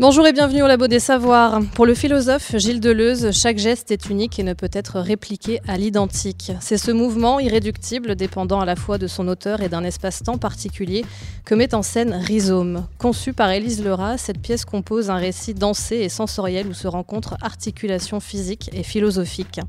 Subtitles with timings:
[0.00, 1.60] Bonjour et bienvenue au Labo des Savoirs.
[1.74, 5.76] Pour le philosophe Gilles Deleuze, chaque geste est unique et ne peut être répliqué à
[5.76, 6.52] l'identique.
[6.60, 11.04] C'est ce mouvement irréductible, dépendant à la fois de son auteur et d'un espace-temps particulier,
[11.44, 12.86] que met en scène Rhizome.
[12.98, 17.36] Conçu par Élise Lerat, cette pièce compose un récit dansé et sensoriel où se rencontrent
[17.42, 19.60] articulations physiques et philosophiques.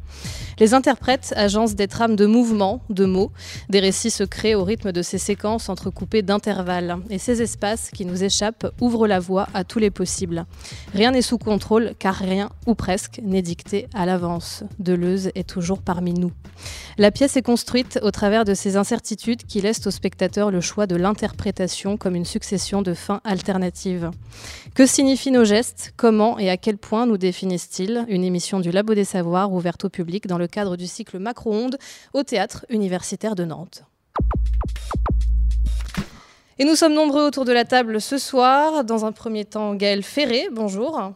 [0.59, 3.31] Les interprètes agencent des trames de mouvements, de mots,
[3.69, 6.97] des récits se créent au rythme de ces séquences entrecoupées d'intervalles.
[7.09, 10.18] Et ces espaces qui nous échappent ouvrent la voie à tous les possibles
[10.93, 14.63] Rien n'est sous contrôle car rien, ou presque, n'est dicté à l'avance.
[14.79, 16.31] Deleuze est toujours parmi nous.
[16.97, 20.87] La pièce est construite au travers de ces incertitudes qui laissent au spectateur le choix
[20.87, 24.11] de l'interprétation comme une succession de fins alternatives.
[24.75, 25.93] Que signifient nos gestes?
[25.97, 28.05] Comment et à quel point nous définissent-ils?
[28.07, 31.77] Une émission du Labo des Savoirs ouverte au public dans le cadre du cycle Macro-ondes
[32.13, 33.83] au théâtre universitaire de Nantes.
[36.61, 38.83] Et nous sommes nombreux autour de la table ce soir.
[38.83, 41.13] Dans un premier temps, Gaëlle Ferré, bonjour.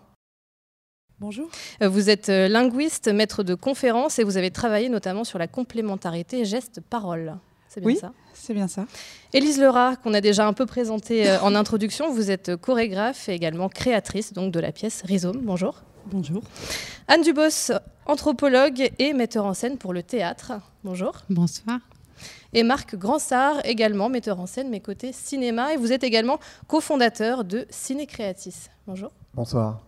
[1.20, 1.50] Bonjour.
[1.82, 5.48] Euh, vous êtes euh, linguiste, maître de conférences et vous avez travaillé notamment sur la
[5.48, 7.36] complémentarité geste-parole.
[7.68, 8.14] C'est bien oui, ça?
[8.34, 8.86] c'est bien ça.
[9.34, 13.34] Élise Lerat, qu'on a déjà un peu présentée euh, en introduction, vous êtes chorégraphe et
[13.34, 15.42] également créatrice donc, de la pièce Rhizome.
[15.42, 15.82] Bonjour.
[16.06, 16.42] Bonjour.
[17.10, 17.74] Anne Dubos,
[18.06, 20.54] anthropologue et metteur en scène pour le théâtre.
[20.86, 21.18] Bonjour.
[21.30, 21.80] Bonsoir
[22.54, 25.74] et Marc Grandsart, également metteur en scène, mais côté cinéma.
[25.74, 28.70] Et vous êtes également cofondateur de Ciné Creatis.
[28.88, 29.12] Bonjour.
[29.34, 29.82] Bonsoir.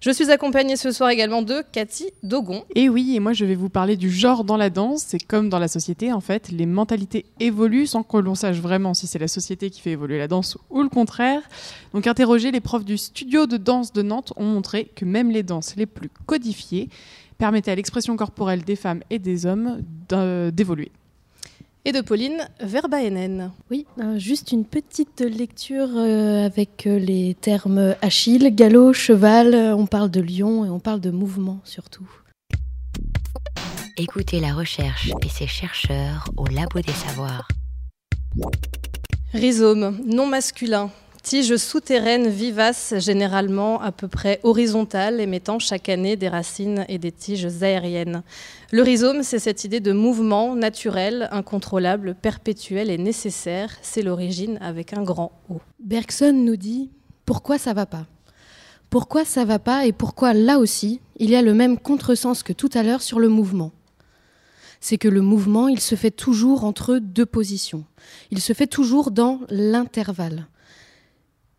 [0.00, 2.64] Je suis accompagnée ce soir également de Cathy Dogon.
[2.74, 5.04] Et oui, et moi je vais vous parler du genre dans la danse.
[5.06, 8.94] C'est comme dans la société, en fait, les mentalités évoluent sans que l'on sache vraiment
[8.94, 11.42] si c'est la société qui fait évoluer la danse ou le contraire.
[11.94, 15.44] Donc interroger les profs du studio de danse de Nantes ont montré que même les
[15.44, 16.88] danses les plus codifiées
[17.38, 19.82] permettaient à l'expression corporelle des femmes et des hommes
[20.52, 20.90] d'évoluer
[21.84, 23.52] et de Pauline Verbaenen.
[23.70, 29.86] Oui, euh, juste une petite lecture euh, avec euh, les termes Achille, galop, cheval, on
[29.86, 32.08] parle de lion et on parle de mouvement surtout.
[33.96, 37.48] Écoutez la recherche et ses chercheurs au Labo des Savoirs.
[39.34, 40.90] Rhizome, non masculin,
[41.22, 47.12] Tige souterraine vivace, généralement à peu près horizontale, émettant chaque année des racines et des
[47.12, 48.24] tiges aériennes.
[48.72, 53.70] Le rhizome, c'est cette idée de mouvement naturel, incontrôlable, perpétuel et nécessaire.
[53.82, 55.60] C'est l'origine avec un grand O.
[55.78, 56.90] Bergson nous dit
[57.24, 58.06] pourquoi ça va pas?
[58.90, 62.52] Pourquoi ça va pas et pourquoi là aussi il y a le même contresens que
[62.52, 63.70] tout à l'heure sur le mouvement?
[64.80, 67.84] C'est que le mouvement, il se fait toujours entre deux positions.
[68.32, 70.48] Il se fait toujours dans l'intervalle.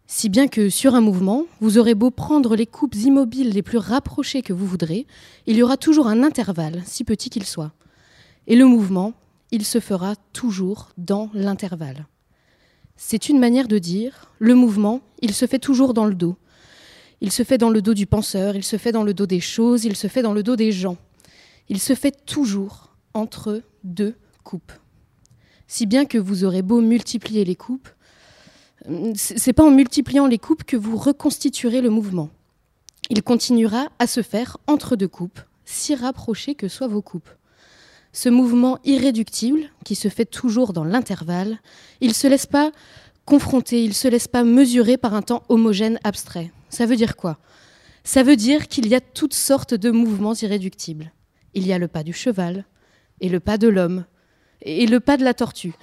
[0.06, 3.78] Si bien que sur un mouvement, vous aurez beau prendre les coupes immobiles les plus
[3.78, 5.08] rapprochées que vous voudrez,
[5.48, 7.72] il y aura toujours un intervalle, si petit qu'il soit.
[8.48, 9.14] Et le mouvement,
[9.52, 12.08] il se fera toujours dans l'intervalle.
[12.96, 16.36] C'est une manière de dire, le mouvement, il se fait toujours dans le dos.
[17.22, 19.40] Il se fait dans le dos du penseur, il se fait dans le dos des
[19.40, 20.98] choses, il se fait dans le dos des gens.
[21.70, 24.74] Il se fait toujours entre deux coupes.
[25.68, 27.88] Si bien que vous aurez beau multiplier les coupes,
[29.16, 32.30] c'est pas en multipliant les coupes que vous reconstituerez le mouvement.
[33.10, 37.30] Il continuera à se faire entre deux coupes, si rapprochées que soient vos coupes.
[38.12, 41.60] Ce mouvement irréductible, qui se fait toujours dans l'intervalle,
[42.02, 42.72] il ne se laisse pas
[43.26, 46.52] confronter, il ne se laisse pas mesurer par un temps homogène abstrait.
[46.70, 47.40] Ça veut dire quoi?
[48.04, 51.12] Ça veut dire qu'il y a toutes sortes de mouvements irréductibles.
[51.54, 52.66] Il y a le pas du cheval,
[53.22, 54.06] et le pas de l'homme,
[54.62, 55.74] et le pas de la tortue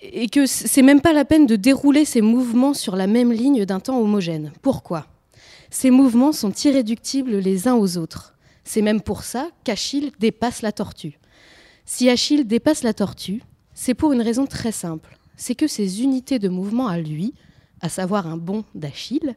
[0.00, 3.64] et que c'est même pas la peine de dérouler ces mouvements sur la même ligne
[3.64, 4.52] d'un temps homogène.
[4.62, 5.06] Pourquoi?
[5.70, 8.34] Ces mouvements sont irréductibles les uns aux autres.
[8.64, 11.18] C'est même pour ça qu'Achille dépasse la tortue.
[11.84, 13.42] Si Achille dépasse la tortue,
[13.74, 15.18] c'est pour une raison très simple.
[15.36, 17.34] C'est que ces unités de mouvement à lui,
[17.80, 19.36] à savoir un bond d'Achille,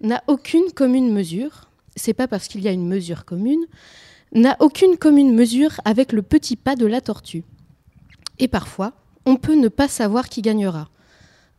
[0.00, 1.70] n'a aucune commune mesure.
[1.96, 3.64] C'est pas parce qu'il y a une mesure commune,
[4.32, 7.44] n'a aucune commune mesure avec le petit pas de la tortue.
[8.38, 8.94] Et parfois,
[9.26, 10.88] on peut ne pas savoir qui gagnera.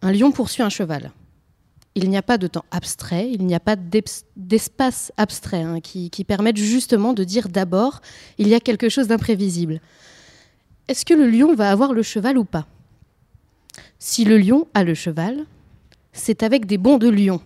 [0.01, 1.12] Un lion poursuit un cheval.
[1.95, 3.77] Il n'y a pas de temps abstrait, il n'y a pas
[4.35, 8.01] d'espace abstrait hein, qui, qui permette justement de dire d'abord
[8.38, 9.79] il y a quelque chose d'imprévisible.
[10.88, 12.67] Est-ce que le lion va avoir le cheval ou pas?
[13.97, 15.45] Si le lion a le cheval,
[16.11, 17.41] c'est avec des bonds de lion.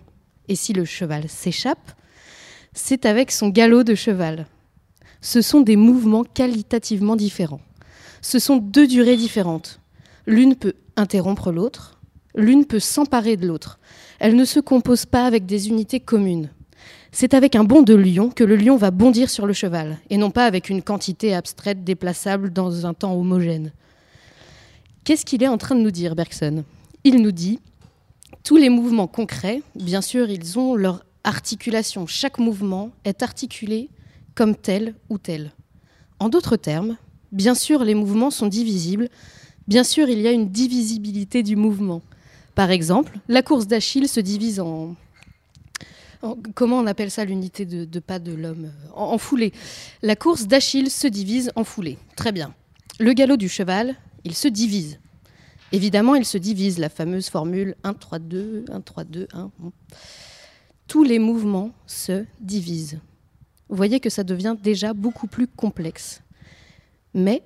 [0.48, 1.92] Et si le cheval s'échappe,
[2.72, 4.46] c'est avec son galop de cheval.
[5.20, 7.60] Ce sont des mouvements qualitativement différents.
[8.20, 9.79] Ce sont deux durées différentes.
[10.26, 12.00] L'une peut interrompre l'autre,
[12.34, 13.78] l'une peut s'emparer de l'autre.
[14.18, 16.50] Elle ne se compose pas avec des unités communes.
[17.12, 20.16] C'est avec un bond de lion que le lion va bondir sur le cheval, et
[20.16, 23.72] non pas avec une quantité abstraite déplaçable dans un temps homogène.
[25.04, 26.64] Qu'est-ce qu'il est en train de nous dire, Bergson?
[27.02, 27.58] Il nous dit,
[28.44, 32.06] tous les mouvements concrets, bien sûr, ils ont leur articulation.
[32.06, 33.90] Chaque mouvement est articulé
[34.34, 35.52] comme tel ou tel.
[36.18, 36.96] En d'autres termes,
[37.32, 39.08] bien sûr, les mouvements sont divisibles,
[39.68, 42.02] bien sûr, il y a une divisibilité du mouvement.
[42.54, 44.96] Par exemple, la course d'Achille se divise en,
[46.54, 49.52] comment on appelle ça l'unité de, pas de l'homme en, foulée.
[50.02, 51.98] La course d'Achille se divise en foulée.
[52.16, 52.54] Très bien.
[52.98, 54.98] Le galop du cheval, il se divise.
[55.72, 59.50] Évidemment, il se divise, la fameuse formule 1, 3, 2, 1, 3, 2, 1.
[60.88, 62.98] Tous les mouvements se divisent.
[63.68, 66.22] Vous voyez que ça devient déjà beaucoup plus complexe.
[67.14, 67.42] Mais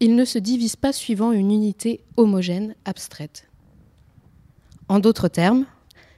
[0.00, 3.48] ils ne se divisent pas suivant une unité homogène abstraite.
[4.88, 5.66] En d'autres termes,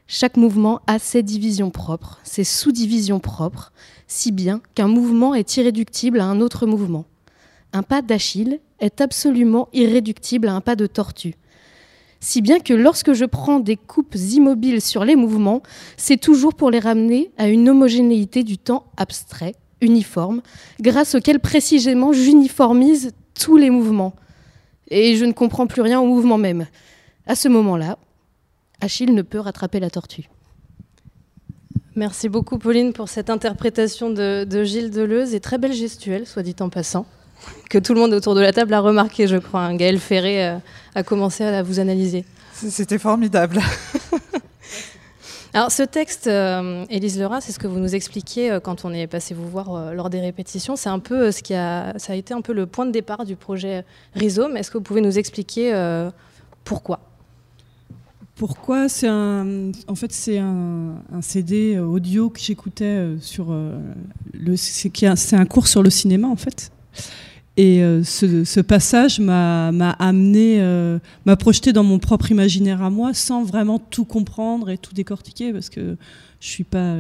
[0.06, 3.72] chaque mouvement a ses divisions propres, ses sous-divisions propres,
[4.06, 7.04] si bien qu'un mouvement est irréductible à un autre mouvement.
[7.72, 11.36] Un pas d'Achille est absolument irréductible à un pas de tortue.
[12.18, 15.62] Si bien que lorsque je prends des coupes immobiles sur les mouvements,
[15.96, 20.42] c'est toujours pour les ramener à une homogénéité du temps abstrait, uniforme,
[20.80, 24.14] grâce auquel précisément j'uniformise tous les mouvements.
[24.88, 26.66] Et je ne comprends plus rien au mouvement même.
[27.26, 27.98] À ce moment-là,
[28.80, 30.28] Achille ne peut rattraper la tortue.
[31.96, 36.56] Merci beaucoup Pauline pour cette interprétation de, Gilles Deleuze et très belle gestuelle, soit dit
[36.60, 37.04] en passant,
[37.68, 39.62] que tout le monde autour de la table a remarqué, je crois.
[39.62, 39.76] Hein.
[39.76, 40.58] Gaël Ferré euh,
[40.94, 42.24] a commencé à vous analyser.
[42.52, 43.60] C'était formidable.
[45.52, 48.92] Alors ce texte, euh, Élise Lerat, c'est ce que vous nous expliquiez euh, quand on
[48.92, 50.76] est passé vous voir lors des répétitions.
[50.76, 53.24] C'est un peu ce qui a, ça a été un peu le point de départ
[53.24, 54.56] du projet Rhizome.
[54.56, 55.72] Est-ce que vous pouvez nous expliquer
[56.64, 57.00] pourquoi?
[58.40, 58.88] Pourquoi?
[58.88, 63.78] C'est un, en fait, c'est un, CD audio que j'écoutais euh, sur euh,
[64.32, 66.72] le, c'est un cours sur le cinéma en fait.
[67.60, 69.68] Et euh, ce, passage m'a
[69.98, 70.62] amené,
[71.26, 75.52] m'a projeté dans mon propre imaginaire à moi, sans vraiment tout comprendre et tout décortiquer,
[75.52, 75.98] parce que
[76.40, 76.96] je suis pas.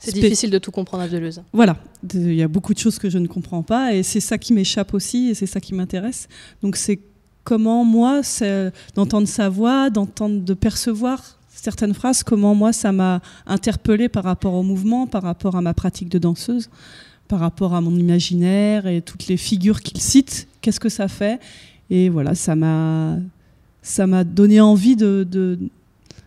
[0.00, 1.42] c'est difficile de tout comprendre à Deleuze.
[1.52, 1.76] Voilà,
[2.12, 4.52] il y a beaucoup de choses que je ne comprends pas, et c'est ça qui
[4.52, 6.26] m'échappe aussi, et c'est ça qui m'intéresse.
[6.60, 6.98] Donc c'est
[7.44, 8.22] comment moi,
[8.96, 14.54] d'entendre sa voix, d'entendre, de percevoir certaines phrases, comment moi ça m'a interpellé par rapport
[14.54, 16.68] au mouvement, par rapport à ma pratique de danseuse,
[17.28, 21.38] par rapport à mon imaginaire et toutes les figures qu'il cite, qu'est-ce que ça fait?
[21.90, 23.14] Et voilà, ça m'a
[24.24, 25.26] donné envie de,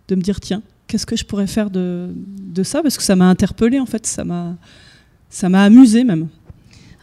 [0.09, 2.81] me dire tiens, qu'est-ce que je pourrais faire de, de ça?
[2.81, 4.55] Parce que ça m'a interpellé en fait, ça m'a
[5.31, 6.27] ça m'a amusé même.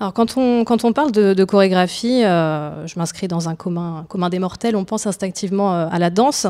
[0.01, 4.29] Alors quand on, quand on parle de, chorégraphie, euh, je m'inscris dans un commun, commun
[4.29, 6.47] des mortels, on pense instinctivement euh, à la danse.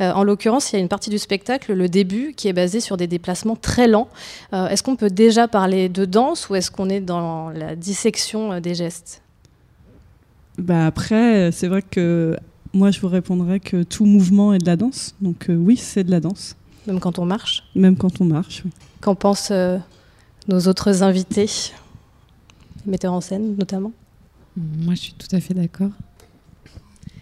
[0.00, 2.80] Euh, en l'occurrence, il y a une partie du spectacle, le début, qui est basé
[2.80, 4.08] sur des déplacements très lents.
[4.52, 8.74] est-ce qu'on peut déjà parler de danse ou est-ce qu'on est dans la dissection des
[8.74, 9.22] gestes?
[10.58, 12.36] Bah Après, c'est vrai que
[12.72, 15.14] moi, je vous répondrais que tout mouvement est de la danse.
[15.20, 16.56] Donc oui, c'est de la danse.
[16.86, 17.64] Même quand on marche?
[17.74, 18.70] Même quand on marche, oui.
[19.00, 19.52] Qu'en pensent
[20.48, 21.72] nos autres invités?
[22.86, 23.92] Metteur en scène notamment
[24.56, 25.90] Moi, je suis tout à fait d'accord.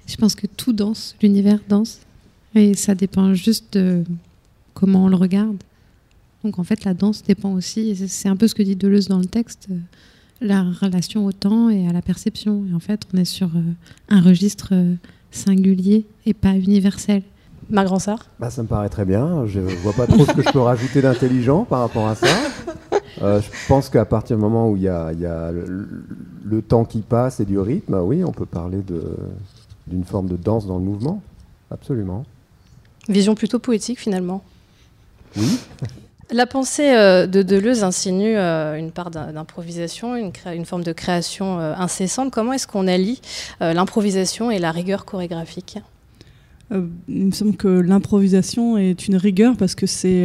[0.07, 2.01] Je pense que tout danse, l'univers danse,
[2.55, 4.03] et ça dépend juste de
[4.75, 5.57] comment on le regarde.
[6.45, 9.19] Donc en fait, la danse dépend aussi, c'est un peu ce que dit Deleuze dans
[9.19, 9.79] le texte, euh,
[10.41, 12.65] la relation au temps et à la perception.
[12.71, 13.63] Et en fait, on est sur euh,
[14.09, 14.95] un registre euh,
[15.31, 17.23] singulier et pas universel.
[17.69, 19.47] Marc Ransard bah, Ça me paraît très bien.
[19.47, 22.27] Je vois pas trop ce que je peux rajouter d'intelligent par rapport à ça.
[23.23, 27.41] Euh, je pense qu'à partir du moment où il y a, le, temps qui passe
[27.41, 28.83] et du rythme, oui, on peut parler
[29.87, 31.23] d'une forme de danse dans le mouvement.
[31.71, 32.25] Absolument.
[33.09, 34.43] Vision plutôt poétique finalement.
[35.37, 35.59] Oui.
[36.33, 41.59] La pensée euh, de Deleuze insinue euh, une part d'improvisation, une, une, forme de création
[41.59, 42.31] incessante.
[42.33, 43.21] Comment est-ce qu'on allie
[43.61, 45.79] l'improvisation et la rigueur chorégraphique?
[46.73, 50.25] Il me semble que l'improvisation est une rigueur parce que c'est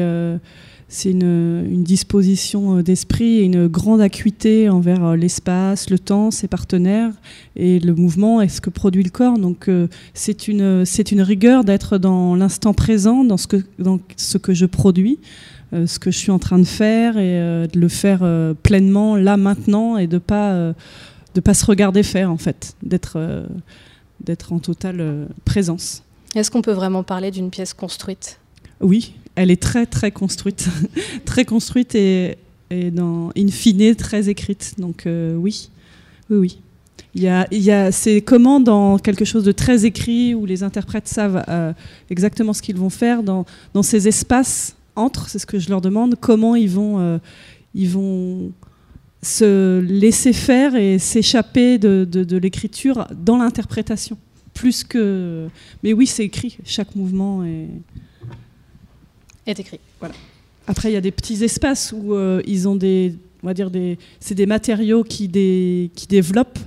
[0.87, 6.47] c'est une, disposition euh, d'esprit et une grande acuité envers euh, l'espace, le temps, ses
[6.47, 7.11] partenaires
[7.55, 9.37] et le mouvement et ce que produit le corps.
[9.37, 13.99] Donc euh, c'est une, c'est une rigueur d'être dans l'instant présent, dans ce que, dans
[14.15, 15.19] ce que je produis,
[15.73, 18.23] ce que je suis en train de faire et de le faire
[18.63, 20.73] pleinement là maintenant et de pas
[21.33, 23.45] de pas se regarder faire en fait, d'être
[24.21, 26.03] d'être en totale présence.
[26.33, 28.39] Est-ce qu'on peut vraiment parler d'une pièce construite?
[28.79, 30.67] Oui, elle est très très construite,
[31.25, 32.37] très construite et,
[32.91, 34.75] dans in fine très écrite.
[34.77, 35.69] Donc euh, oui,
[36.29, 36.57] oui, oui.
[37.13, 40.45] Il y a, il y a, c'est comment dans quelque chose de très écrit où
[40.45, 41.71] les interprètes savent euh,
[42.09, 43.45] exactement ce qu'ils vont faire dans,
[43.83, 47.17] ces espaces entre, c'est ce que je leur demande, comment ils vont, euh,
[47.73, 48.51] ils vont
[49.21, 54.17] se laisser faire et s'échapper de, de, de l'écriture dans l'interprétation.
[54.53, 55.47] Plus que.
[55.83, 57.67] Mais oui, c'est écrit, chaque mouvement est.
[59.45, 59.79] Est écrit.
[59.99, 60.15] Voilà.
[60.67, 63.69] Après, il y a des petits espaces où euh, ils ont des, on va dire
[63.69, 66.59] des, c'est des matériaux qui, des, qui développent.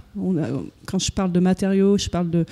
[0.87, 2.47] Quand je parle de matériaux, je parle de,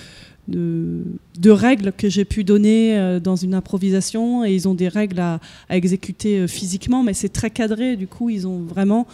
[0.48, 5.20] de, règles que j'ai pu donner euh, dans une improvisation et ils ont des règles
[5.20, 7.96] à, à exécuter euh, physiquement, mais c'est très cadré.
[7.96, 9.06] Du coup, ils ont vraiment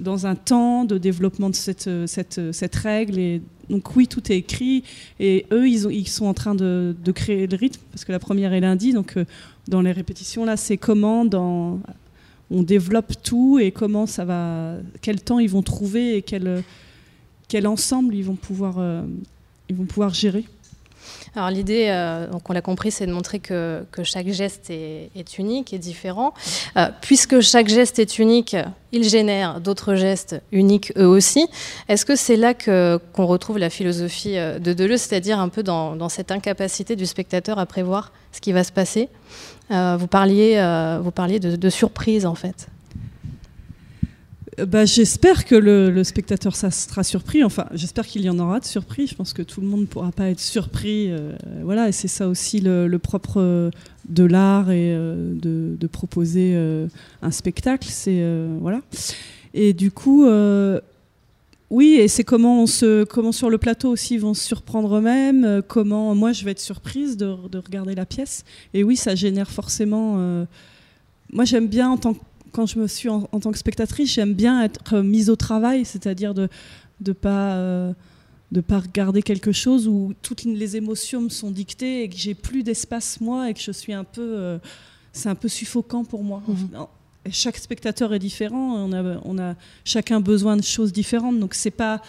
[0.00, 3.40] dans un temps de développement de cette, cette, cette règle.
[3.70, 4.84] Donc oui, tout est écrit
[5.20, 8.18] et eux, ils, ont- ils sont en train de, créer le rythme parce que la
[8.18, 9.24] première est lundi, donc euh,
[9.68, 11.24] dans les répétitions là, c'est comment
[12.50, 16.62] on développe tout et comment ça va, quel temps ils vont trouver et quel,
[17.48, 19.02] quel ensemble ils vont pouvoir, euh,
[19.68, 20.44] ils vont pouvoir gérer.
[21.36, 25.38] Alors l'idée, euh, donc on l'a compris, c'est de montrer que, que chaque geste est,
[25.38, 26.32] unique et différent.
[26.78, 28.56] Euh, puisque chaque geste est unique,
[28.90, 31.46] il génère d'autres gestes uniques eux aussi.
[31.88, 36.08] Est-ce que c'est là qu'on retrouve la philosophie euh, de Deleuze, c'est-à-dire un peu dans,
[36.08, 39.10] cette incapacité du spectateur à prévoir ce qui va se passer?
[39.68, 42.68] Vous, parliez, de surprise en fait.
[44.58, 47.44] Bah, j'espère que le, spectateur sera surpris.
[47.44, 49.06] Enfin, j'espère qu'il y en aura de surpris.
[49.06, 51.10] Je pense que tout le monde ne pourra pas être surpris.
[51.10, 51.32] euh,
[51.62, 53.70] voilà, et c'est ça aussi le, propre euh,
[54.08, 56.56] de l'art et euh, de, proposer
[57.22, 57.88] un spectacle.
[57.90, 58.24] C'est
[58.60, 58.80] voilà.
[59.52, 60.26] Et du coup,
[61.70, 64.96] oui, et c'est comment on se, comment sur le plateau aussi ils vont se surprendre
[64.96, 65.62] eux-mêmes.
[65.68, 68.44] comment moi je vais être surprise de, de regarder la pièce.
[68.74, 70.46] Et oui, ça génère forcément.
[71.32, 72.20] moi, j'aime bien en tant que
[72.52, 75.36] quand je me suis en, en tant que spectatrice, j'aime bien être euh, mise au
[75.36, 76.48] travail, c'est-à-dire de
[77.00, 77.92] de pas euh,
[78.52, 82.34] de pas regarder quelque chose où toutes les émotions me sont dictées et que j'ai
[82.34, 84.58] plus d'espace moi et que je suis un peu euh,
[85.12, 86.42] c'est un peu suffocant pour moi.
[86.46, 86.86] Mhm.
[87.30, 91.72] Chaque spectateur est différent, on a on a chacun besoin de choses différentes, donc c'est
[91.72, 92.00] pas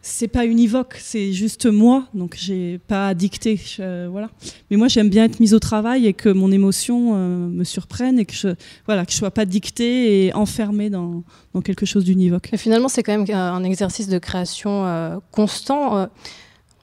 [0.00, 4.30] c'est pas univoque, c'est juste moi, donc j'ai pas à dicter, je- voilà.
[4.70, 8.18] Mais moi j'aime bien être mise au travail et que mon émotion euh, me surprenne
[8.18, 8.48] et que je
[8.86, 12.50] voilà que je sois pas dictée et enfermée dans, dans quelque chose d'univoque.
[12.56, 15.98] Finalement, c'est quand même un exercice de création euh, constant.
[15.98, 16.06] Euh,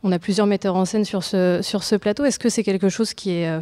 [0.04, 2.26] on a plusieurs metteurs en scène sur ce, sur ce plateau.
[2.26, 3.62] Est-ce que c'est quelque chose qui est euh,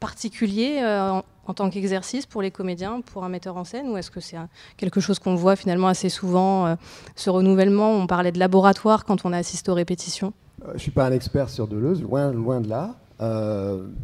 [0.00, 4.10] particulier euh, en, tant qu'exercice pour les comédiens, pour un metteur en scène, ou est-ce
[4.10, 4.36] que c'est
[4.76, 6.74] quelque chose qu'on voit finalement assez souvent, euh,
[7.14, 7.92] ce renouvellement?
[7.92, 10.32] On parlait de laboratoire quand on assiste aux répétitions.
[10.62, 12.96] Euh, Je ne suis pas un expert sur Deleuze, loin, loin de là.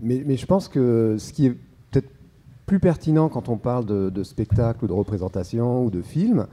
[0.02, 1.56] Mais, mais je pense que ce qui est
[1.90, 2.10] peut-être
[2.66, 6.46] plus pertinent quand on parle de, de spectacle ou de représentation ou de film,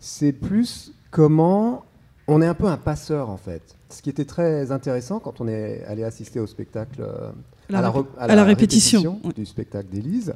[0.00, 1.84] c'est plus comment
[2.26, 3.62] on est un peu un passeur en fait.
[3.88, 7.04] Ce qui était très intéressant quand on est allé assister au spectacle
[7.72, 9.18] La à, la, à répétition.
[9.24, 9.32] Ouais.
[9.34, 10.34] du spectacle d'Élise,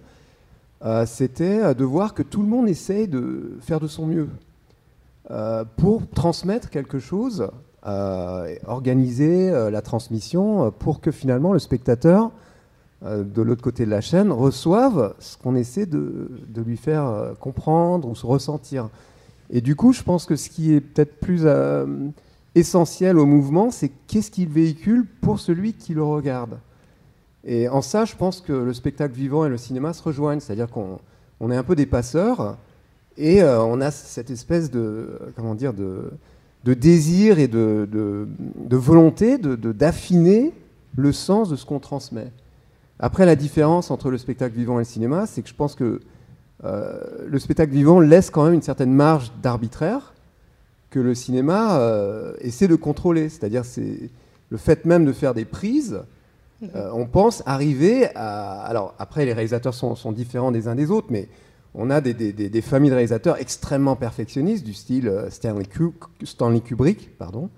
[0.85, 4.29] euh, c'était euh, de voir que tout le monde essaye de faire de son mieux
[5.31, 7.49] euh, pour transmettre quelque chose,
[7.87, 12.31] euh, organiser la transmission pour que finalement le spectateur
[13.05, 18.09] de l'autre côté de la chaîne reçoive ce qu'on essaie de, de lui faire comprendre
[18.09, 18.89] ou se ressentir.
[19.51, 21.47] Et du coup, je pense que ce qui est peut-être plus
[22.55, 26.59] essentiel au mouvement, c'est qu'est-ce qu'il véhicule pour celui qui le regarde.
[27.47, 30.69] Et en ça, je pense que le spectacle vivant et le cinéma se rejoignent, c'est-à-dire
[30.69, 30.99] qu'on
[31.39, 32.59] on est un peu des passeurs
[33.17, 36.11] et euh, on a cette espèce de, euh, comment dire, de,
[36.65, 40.53] de désir et de, de, de volonté d'affiner
[40.97, 42.33] le sens de ce qu'on transmet.
[42.99, 46.01] Après, la différence entre le spectacle vivant et le cinéma, c'est que je pense que
[46.65, 46.99] euh,
[47.29, 50.15] le spectacle vivant laisse quand même une certaine marge d'arbitraire
[50.91, 51.81] que le cinéma
[52.41, 53.29] essaie de contrôler.
[53.29, 54.11] C'est-à-dire, c'est
[54.49, 56.01] le fait même de faire des prises.
[56.63, 58.63] Euh, on pense arriver à.
[58.63, 61.29] Alors, après, les réalisateurs sont, différents des uns des autres, mais
[61.75, 65.93] on a des, familles de réalisateurs extrêmement perfectionnistes, du style euh, Stanley, Ku-
[66.25, 67.51] Stanley Kubrick, pardon,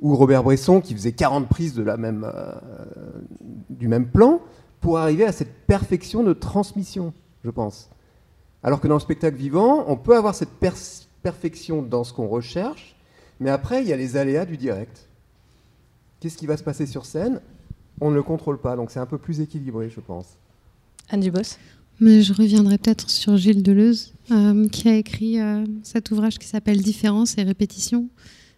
[0.00, 2.52] ou Robert Bresson, qui faisait 40 prises de la même, euh,
[3.70, 4.40] du même plan,
[4.80, 7.88] pour arriver à cette perfection de transmission, je pense.
[8.62, 10.50] Alors que dans le spectacle vivant, on peut avoir cette
[11.22, 12.94] perfection dans ce qu'on recherche,
[13.40, 15.08] mais après, il y a les aléas du direct.
[16.20, 17.40] Qu'est-ce qui va se passer sur scène?
[18.00, 20.26] On ne le contrôle pas, donc c'est un peu plus équilibré, je pense.
[21.10, 21.56] Anne Dubos
[22.00, 26.46] Mais je reviendrai peut-être sur Gilles Deleuze, euh, qui a écrit euh, cet ouvrage qui
[26.46, 28.08] s'appelle Différence et répétition,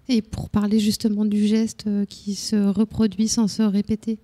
[0.09, 4.19] et pour parler justement du geste euh, qui se reproduit sans se répéter.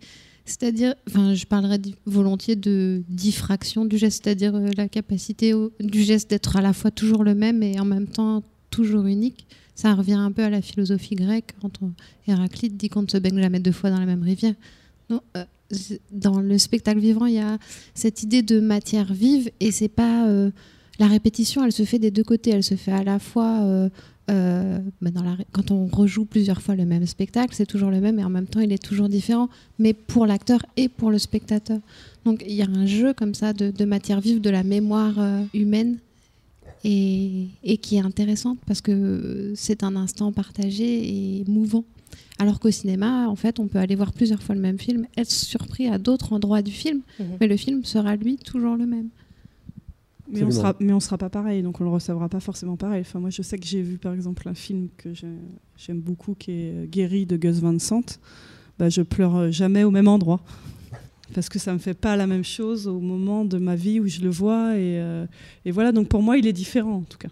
[0.45, 6.03] C'est-à-dire, enfin, je parlerai volontiers de diffraction du geste, c'est-à-dire euh, la capacité au- du
[6.03, 9.47] geste d'être à la fois toujours le même et en même temps toujours unique.
[9.75, 11.81] Ça revient un peu à la philosophie grecque quand
[12.27, 14.55] Héraclite dit qu'on ne se baigne jamais deux fois dans la même rivière.
[15.37, 15.45] Euh,
[16.11, 17.59] dans le spectacle vivant, il y a
[17.95, 20.51] cette idée de matière vive et c'est pas euh,
[20.99, 22.51] la répétition, elle se fait des deux côtés.
[22.51, 25.11] Elle se fait à la fois euh, bah,
[25.53, 28.47] quand on rejoue plusieurs fois le même spectacle, c'est toujours le même et en même
[28.47, 31.79] temps il est toujours différent, mais pour l'acteur et pour le spectateur.
[32.27, 35.15] Donc il y a un jeu comme ça de, matière vive, de la mémoire
[35.55, 35.99] humaine
[36.85, 41.85] et, qui est intéressante parce que c'est un instant partagé et mouvant.
[42.39, 45.31] Alors qu'au cinéma, en fait, on peut aller voir plusieurs fois le même film, être
[45.31, 47.27] surpris à d'autres endroits du film, mhm.
[47.41, 49.09] mais le film sera lui toujours le même.
[50.29, 53.03] Mais on, sera, mais on sera pas pareil, donc on le recevra pas forcément pareil.
[53.03, 56.53] Enfin, moi, je sais que j'ai vu par exemple un film que j'aime beaucoup, qui
[56.53, 58.19] est Guéri de Gus Van Sant.
[58.79, 60.41] Bah, je pleure jamais au même endroit
[61.35, 64.07] parce que ça me fait pas la même chose au moment de ma vie où
[64.07, 65.27] je le vois et, euh,
[65.65, 65.93] et voilà.
[65.93, 67.29] Donc pour moi, il est différent en tout cas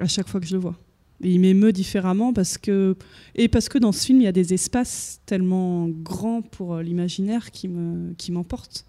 [0.00, 0.74] à chaque fois que je le vois.
[1.22, 2.96] Il m'émeut différemment parce que
[3.34, 6.82] et parce que dans ce film il y a des espaces tellement grands pour euh,
[6.82, 8.86] l'imaginaire qui me qui m'emportent.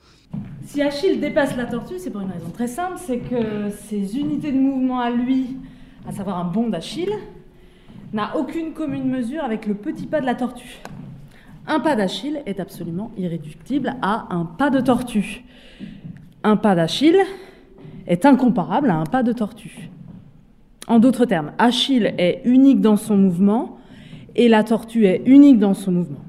[0.65, 4.53] Si Achille dépasse la tortue, c'est pour une raison très simple, c'est que ses unités
[4.53, 5.57] de mouvement à lui,
[6.07, 7.13] à savoir un bond d'Achille,
[8.13, 10.81] n'a aucune commune mesure avec le petit pas de la tortue.
[11.67, 15.43] Un pas d'Achille est absolument irréductible à un pas de tortue.
[16.43, 17.19] Un pas d'Achille
[18.07, 19.90] est incomparable à un pas de tortue.
[20.88, 23.77] En d'autres termes, Achille est unique dans son mouvement
[24.35, 26.19] et la tortue est unique dans son mouvement.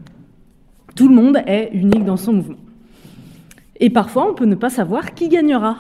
[0.94, 2.59] Tout le monde est unique dans son mouvement.
[3.80, 5.76] Et parfois, on peut ne pas savoir qui gagnera.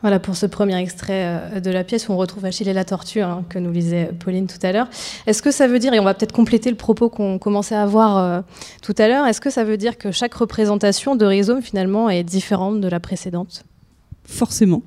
[0.00, 2.84] Voilà pour ce premier extrait euh, de la pièce où on retrouve Achille et la
[2.84, 4.88] tortue hein, que nous lisait Pauline tout à l'heure.
[5.26, 7.84] Est-ce que ça veut dire, et on va peut-être compléter le propos qu'on commençait à
[7.84, 8.40] voir euh,
[8.80, 12.22] tout à l'heure, est-ce que ça veut dire que chaque représentation de Rhizome finalement est
[12.22, 13.64] différente de la précédente?
[14.24, 14.82] Forcément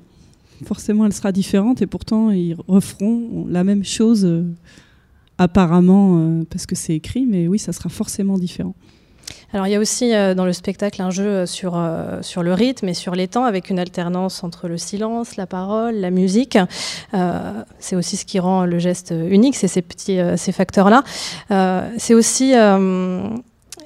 [0.62, 4.44] forcément elle sera différente et pourtant ils referont la même chose euh,
[5.38, 8.74] apparemment euh, parce que c'est écrit, mais oui, ça sera forcément différent.
[9.52, 11.80] Alors il y a aussi euh, dans le spectacle un jeu sur,
[12.22, 15.96] sur le rythme et sur les temps avec une alternance entre le silence, la parole,
[15.96, 16.58] la musique.
[17.78, 21.04] c'est aussi ce qui rend le geste unique, c'est ces petits ces facteurs-là.
[21.98, 22.54] c'est aussi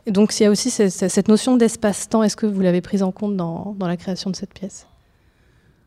[0.07, 2.23] donc il y a aussi cette, notion d'espace-temps.
[2.23, 4.87] Est-ce que vous l'avez prise en compte dans, dans la création de cette pièce?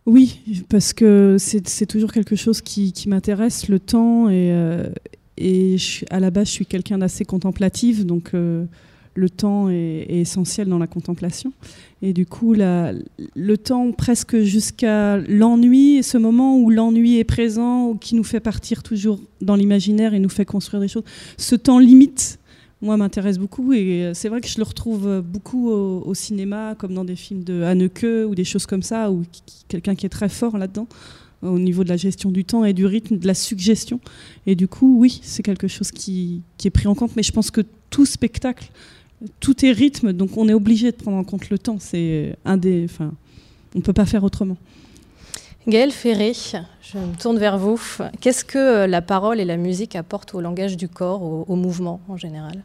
[0.10, 4.28] Oui, parce que c'est toujours quelque chose qui, m'intéresse, le temps.
[4.30, 4.89] Et, euh,
[6.10, 8.65] à la base, je suis quelqu'un d'assez contemplatif, donc euh,
[9.13, 11.54] le temps est, essentiel dans la contemplation.
[12.02, 18.15] Et du coup, le temps presque jusqu'à l'ennui, ce moment où l'ennui est présent, qui
[18.15, 21.04] nous fait partir toujours dans l'imaginaire et nous fait construire des choses,
[21.38, 22.39] ce temps limite
[22.81, 23.73] moi, m'intéresse beaucoup.
[23.73, 27.15] Et euh, c'est vrai que je le retrouve euh, beaucoup au, cinéma, comme dans des
[27.15, 29.23] films de Haneke ou des choses comme ça, ou
[29.67, 30.87] quelqu'un qui est très fort là-dedans,
[31.41, 33.99] au niveau de la gestion du temps et du rythme, de la suggestion.
[34.45, 37.15] Et du coup, oui, c'est quelque chose qui, est pris en compte.
[37.15, 38.69] Mais je pense que tout spectacle,
[39.39, 41.77] tout est rythme, donc on est obligé de prendre en compte le temps.
[41.79, 42.85] C'est un des.
[42.85, 43.13] Enfin,
[43.75, 44.57] on ne peut pas faire autrement.
[45.69, 46.34] Gaëlle Ferré,
[46.82, 47.79] je me tourne vers vous.
[48.21, 52.01] Qu'est-ce que euh, la parole et la musique apportent au langage du corps, au, mouvement
[52.10, 52.63] en général?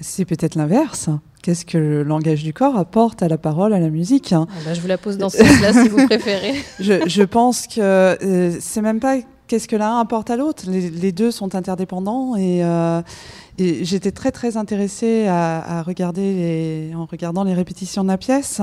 [0.00, 1.10] C'est peut-être l'inverse.
[1.42, 4.32] Qu'est-ce que le langage du corps apporte à la parole, à la musique?
[4.32, 6.54] Ah bah, Je vous la pose dans ce sens-là si vous préférez.
[6.80, 9.18] je, pense que euh, c'est même pas
[9.50, 10.62] qu'est-ce que l'un apporte à l'autre?
[10.68, 13.02] Les, deux sont interdépendants et, euh,
[13.58, 18.60] j'étais très très intéressée à, regarder en regardant les répétitions de la pièce,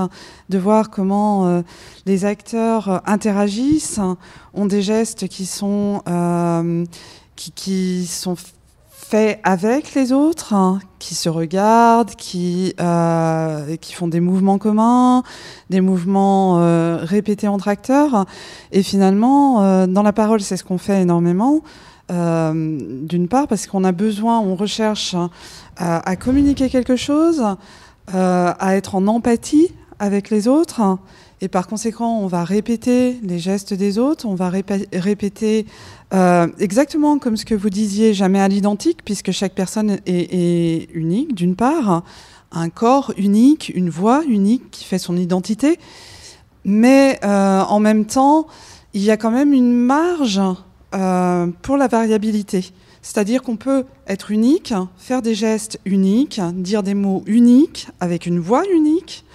[0.47, 1.61] de voir comment euh,
[2.05, 3.99] les acteurs interagissent,
[4.53, 6.85] ont des gestes qui sont euh,
[7.35, 8.35] qui, sont
[9.09, 10.53] faits avec les autres,
[10.99, 15.23] qui se regardent, qui, euh, qui font des mouvements communs,
[15.69, 16.57] des mouvements
[17.03, 18.25] répétés entre acteurs.
[18.71, 21.61] Et finalement, dans la parole, c'est ce qu'on fait énormément.
[22.09, 25.29] Euh, d'une part parce qu'on a besoin, on recherche hein,
[25.75, 27.43] à, communiquer quelque chose,
[28.13, 30.97] euh, à être en empathie avec les autres.
[31.41, 35.65] Et par conséquent, on va répéter les gestes des autres, on va répéter
[36.13, 41.35] euh, exactement comme ce que vous disiez, jamais à l'identique, puisque chaque personne est, unique,
[41.35, 42.03] d'une part,
[42.51, 45.79] un corps unique, une voix unique qui fait son identité,
[46.63, 48.47] mais en même temps,
[48.93, 50.41] il y a quand même une marge
[50.95, 52.71] euh, pour la variabilité.
[53.01, 58.39] C'est-à-dire qu'on peut être unique, faire des gestes uniques, dire des mots uniques, avec une
[58.39, 59.25] voix unique,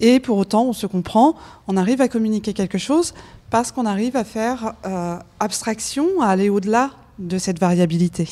[0.00, 1.34] et pour autant on se comprend,
[1.68, 3.12] on arrive à communiquer quelque chose
[3.50, 8.28] parce qu'on arrive à faire euh, abstraction, à aller au-delà de cette variabilité.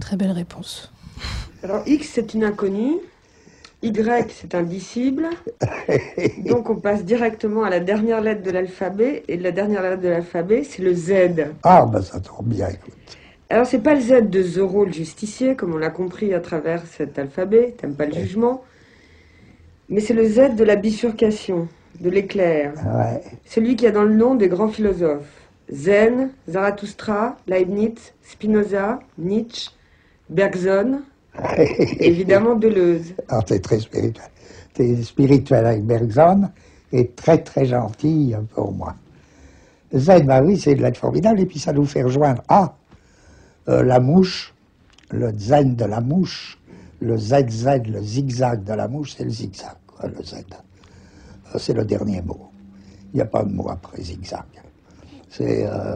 [0.00, 0.92] Très belle réponse.
[1.62, 2.96] Alors X, c'est une inconnue.
[3.82, 5.28] Y, c'est indicible.
[6.46, 9.22] Donc on passe directement à la dernière lettre de l'alphabet.
[9.28, 11.12] Et la dernière lettre de l'alphabet, c'est le Z.
[11.62, 12.94] Ah, ben ça tombe bien, écoute.
[13.48, 16.82] Alors c'est pas le Z de Zorro le justicier, comme on l'a compris à travers
[16.86, 17.74] cet alphabet.
[17.78, 18.64] T'aimes pas le jugement.
[19.88, 21.68] Mais c'est le Z de la bifurcation,
[22.00, 22.74] de l'éclair.
[22.74, 23.22] Ouais.
[23.44, 25.46] Celui qui a dans le nom des grands philosophes.
[25.72, 29.70] Zen, Zarathustra, Leibniz, Spinoza, Nietzsche,
[30.30, 31.00] Bergson,
[32.00, 33.14] évidemment Deleuze.
[33.28, 34.26] Alors, t'es très spirituel.
[34.74, 36.48] T'es spirituel avec Bergson
[36.92, 38.94] et très très gentil pour moi.
[39.92, 42.74] Zen, bah oui, c'est de l'être formidable et puis ça nous fait rejoindre Ah,
[43.68, 44.54] euh, la mouche,
[45.10, 46.58] le zen de la mouche,
[47.00, 50.44] le ZZ, le zigzag de la mouche, c'est le zigzag, quoi, le Z.
[51.58, 52.50] C'est le dernier mot.
[53.12, 54.44] Il n'y a pas de mot après zigzag.
[55.28, 55.94] C'est euh,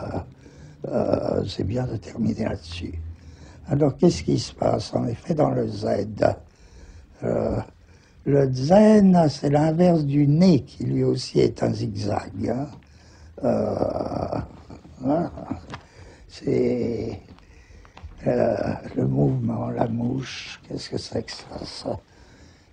[0.89, 2.95] euh, c'est bien de terminer là-dessus.
[3.69, 4.93] Alors, qu'est-ce qui se passe?
[4.95, 5.87] En effet, dans le Z,
[7.23, 7.61] euh,
[8.25, 12.55] le zen, c'est l'inverse du nez, qui lui aussi est un zigzag.
[13.45, 14.45] hein.
[16.29, 17.21] C'est
[18.25, 21.99] le mouvement, la mouche, qu'est-ce que c'est que ça, ça?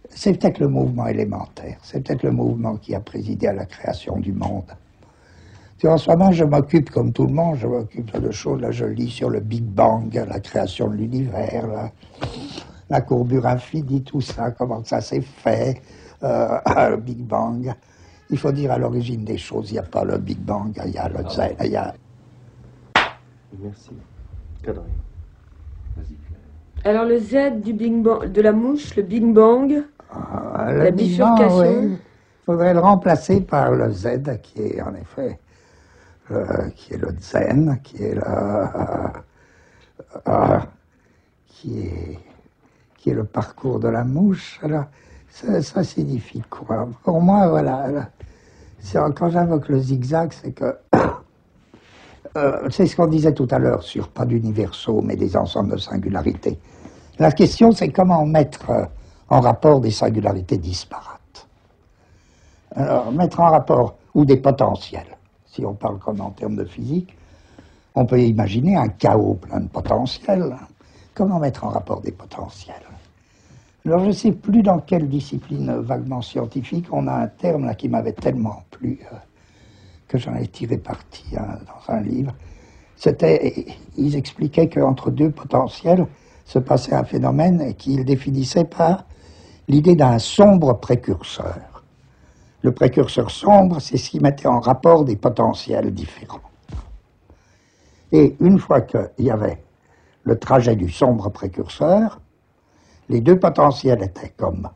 [0.10, 4.18] C'est peut-être le mouvement élémentaire, c'est peut-être le mouvement qui a présidé à la création
[4.18, 4.66] du monde.
[5.78, 8.60] Tu vois, en ce moment, je m'occupe, comme tout le monde, je m'occupe de choses.
[8.62, 11.92] Là, je lis sur le Big Bang, la création de l'univers, la,
[12.90, 15.82] la courbure infinie, tout ça, comment ça s'est fait,
[16.24, 16.58] euh,
[16.90, 17.74] le Big Bang.
[18.30, 20.94] Il faut dire à l'origine des choses, il n'y a pas le Big Bang, il
[20.94, 21.94] y a le Zen, il y a...
[23.60, 23.92] Merci.
[24.64, 24.82] Cadré.
[26.84, 31.58] Alors le Z du Big Bang, de la mouche, le Big Bang, La Bang, bifurcation.
[31.60, 31.92] oui.
[31.92, 35.40] Il faudrait le remplacer par le Z, qui est en effet
[36.30, 39.08] le- qui est le Zen, qui est le, euh,
[40.28, 40.60] euh,
[41.48, 42.20] qui est
[42.98, 44.60] qui est le parcours de la mouche.
[44.64, 44.86] Alors,
[45.30, 46.88] ça, ça signifie quoi?
[47.04, 47.88] Pour moi, voilà.
[47.90, 48.10] là,
[49.16, 50.76] quand j'invoque le zigzag, c'est que
[52.38, 55.78] euh, c'est ce qu'on disait tout à l'heure sur pas d'universaux, mais des ensembles de
[55.78, 56.58] singularités.
[57.20, 58.86] La question, c'est comment mettre euh,
[59.30, 61.48] en rapport des singularités disparates.
[62.76, 67.16] Alors, mettre en rapport, ou des potentiels, si on parle comme en termes de physique,
[67.96, 70.56] on peut imaginer un chaos plein de potentiels.
[71.14, 72.76] Comment mettre en rapport des potentiels?
[73.86, 77.90] Alors, je ne sais plus dans quelle discipline vaguement scientifique, on a un terme qui
[77.90, 79.16] m'avait tellement plu euh,
[80.08, 82.34] que j'en ai tiré parti hein, dans un livre.
[82.98, 83.66] C'était,
[83.98, 86.06] ils expliquaient qu'entre deux potentiels
[86.46, 89.06] se passait un phénomène qu'ils définissaient par
[89.68, 91.84] l'idée d'un sombre précurseur.
[92.62, 96.42] Le précurseur sombre, c'est ce qui mettait en rapport des potentiels différents.
[98.12, 99.64] Et une fois qu'il y avait
[100.24, 102.20] le trajet du sombre précurseur,
[103.10, 104.70] les deux potentiels étaient comme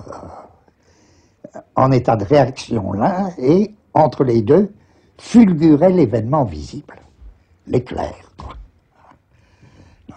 [0.00, 0.12] euh,
[1.76, 4.72] en état de réaction l'un, et entre les deux
[5.18, 6.96] fulgurait l'événement visible,
[7.66, 8.14] l'éclair.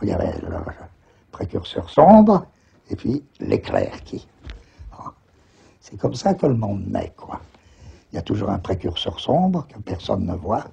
[0.02, 0.58] il y avait le
[1.32, 2.46] précurseur sombre,
[2.90, 4.28] et puis l'éclair qui.
[5.80, 7.40] C'est comme ça que le monde naît, quoi.
[8.12, 10.66] Il y a toujours un précurseur sombre que personne ne voit,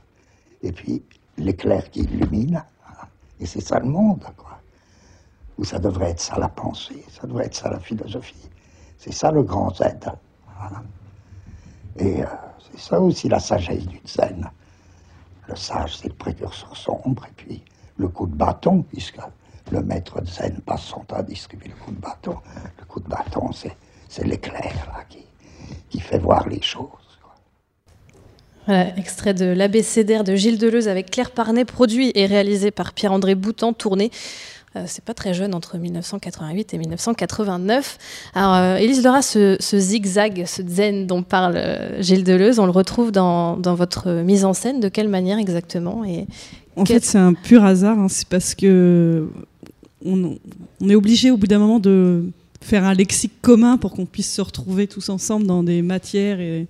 [0.63, 1.05] et puis
[1.37, 2.65] l'éclair qui illumine.
[2.89, 3.07] hein.
[3.39, 4.59] Et c'est ça le monde, quoi.
[5.59, 8.49] Ou ça devrait être ça la pensée, ça devrait être ça la philosophie.
[8.99, 9.83] C'est ça le grand Z.
[10.59, 10.83] voilà.
[11.97, 12.27] Et euh,
[12.59, 14.51] c'est ça aussi la sagesse du zen.
[15.47, 17.63] Le sage, c'est le précurseur sombre, et puis
[17.99, 19.21] le coup de bâton, puisque
[19.73, 22.37] le maître de zen passe son temps à distribuer le coup de bâton.
[22.79, 25.25] Le coup de bâton, c'est, l'éclair là, qui,
[25.91, 26.89] qui fait voir les choses.
[28.67, 33.35] Voilà, extrait de l'abécédaire de Gilles Deleuze avec Claire Parnet, produit et réalisé par Pierre-André
[33.35, 34.11] Boutan, tourné.
[34.77, 37.99] euh, c'est pas très jeune, entre 1988 et 1989.
[38.35, 42.65] Alors, euh, Élise Laura, ce, ce zigzag, ce zen dont parle euh, Gilles Deleuze, on
[42.65, 44.81] le retrouve dans, dans votre mise en scène.
[44.81, 46.27] De quelle manière exactement et
[46.77, 47.99] En quel- fait, c'est un pur hasard.
[47.99, 48.09] hein.
[48.09, 49.29] C'est parce que
[50.05, 50.39] on,
[50.89, 52.25] est obligé au bout d'un moment de
[52.61, 56.41] faire un lexique commun pour qu'on puisse se retrouver tous ensemble dans des matières.
[56.41, 56.67] Et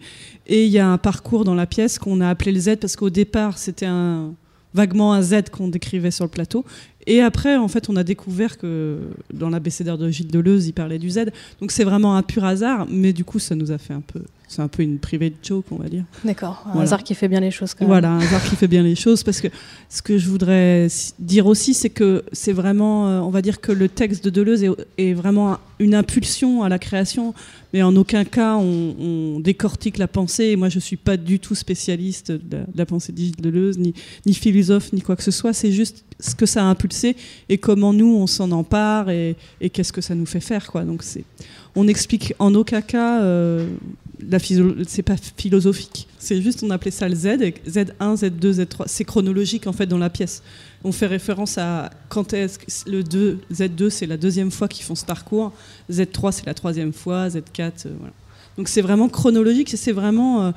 [0.47, 2.97] et il y a un parcours dans la pièce qu'on a appelé le Z parce
[2.97, 4.35] qu'au départ, c'était un,
[4.75, 6.64] vaguement un Z qu'on décrivait sur le plateau.
[7.07, 8.99] Et après, en fait, on a découvert que
[9.33, 11.27] dans l'abécédaire de Gilles Deleuze, il parlait du Z.
[11.61, 14.20] Donc c'est vraiment un pur hasard, mais du coup, ça nous a fait un peu
[14.55, 16.05] c'est un peu une private joke, on va dire.
[16.25, 16.83] D'accord, un Voilà.
[16.83, 17.88] hasard qui fait bien les choses quand même.
[17.88, 19.23] Voilà, un hasard qui fait bien les choses.
[19.23, 19.49] Parce que
[19.88, 20.87] ce que je voudrais
[21.19, 24.62] dire aussi, c'est que c'est vraiment, euh, on va dire que le texte de Deleuze
[24.64, 27.35] est, est vraiment un- une impulsion à la création,
[27.73, 28.95] mais en aucun cas on,
[29.37, 30.45] on décortique la pensée.
[30.45, 33.79] Et moi, je suis pas du tout spécialiste de la, de la pensée de Deleuze,
[33.79, 33.93] ni,
[34.27, 35.53] ni philosophe, ni quoi que ce soit.
[35.53, 37.17] C'est juste ce que ça a impulsé
[37.49, 40.85] et comment nous on s'en empare et, et qu'est-ce que ça nous fait faire, quoi.
[40.85, 41.03] Donc
[41.75, 43.21] on n'explique en aucun cas.
[43.23, 43.67] euh,
[44.29, 44.39] la
[44.87, 46.07] c'est pas philosophique.
[46.19, 48.85] C'est juste, on appelait ça le Z, et Z1, Z2, Z3.
[48.87, 50.43] C'est chronologique en fait dans la pièce.
[50.83, 54.85] On fait référence à quand est-ce que le 2, Z2, c'est la deuxième fois qu'ils
[54.85, 55.53] font ce parcours.
[55.91, 57.29] Z3, c'est la troisième fois.
[57.29, 58.13] Z4, euh, voilà.
[58.57, 60.53] Donc c'est vraiment chronologique c'est vraiment.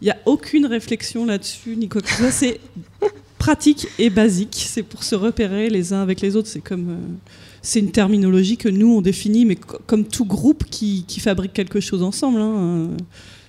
[0.00, 2.30] Il n'y a aucune réflexion là-dessus, ni quoi que ce soit.
[2.30, 2.60] C'est
[3.38, 4.64] pratique et basique.
[4.68, 6.48] C'est pour se repérer les uns avec les autres.
[6.48, 7.18] C'est comme.
[7.58, 11.20] Euh, c'est une terminologie que nous on définit, mais co- comme tout groupe qui, qui
[11.20, 12.40] fabrique quelque chose ensemble.
[12.40, 12.88] hein, euh,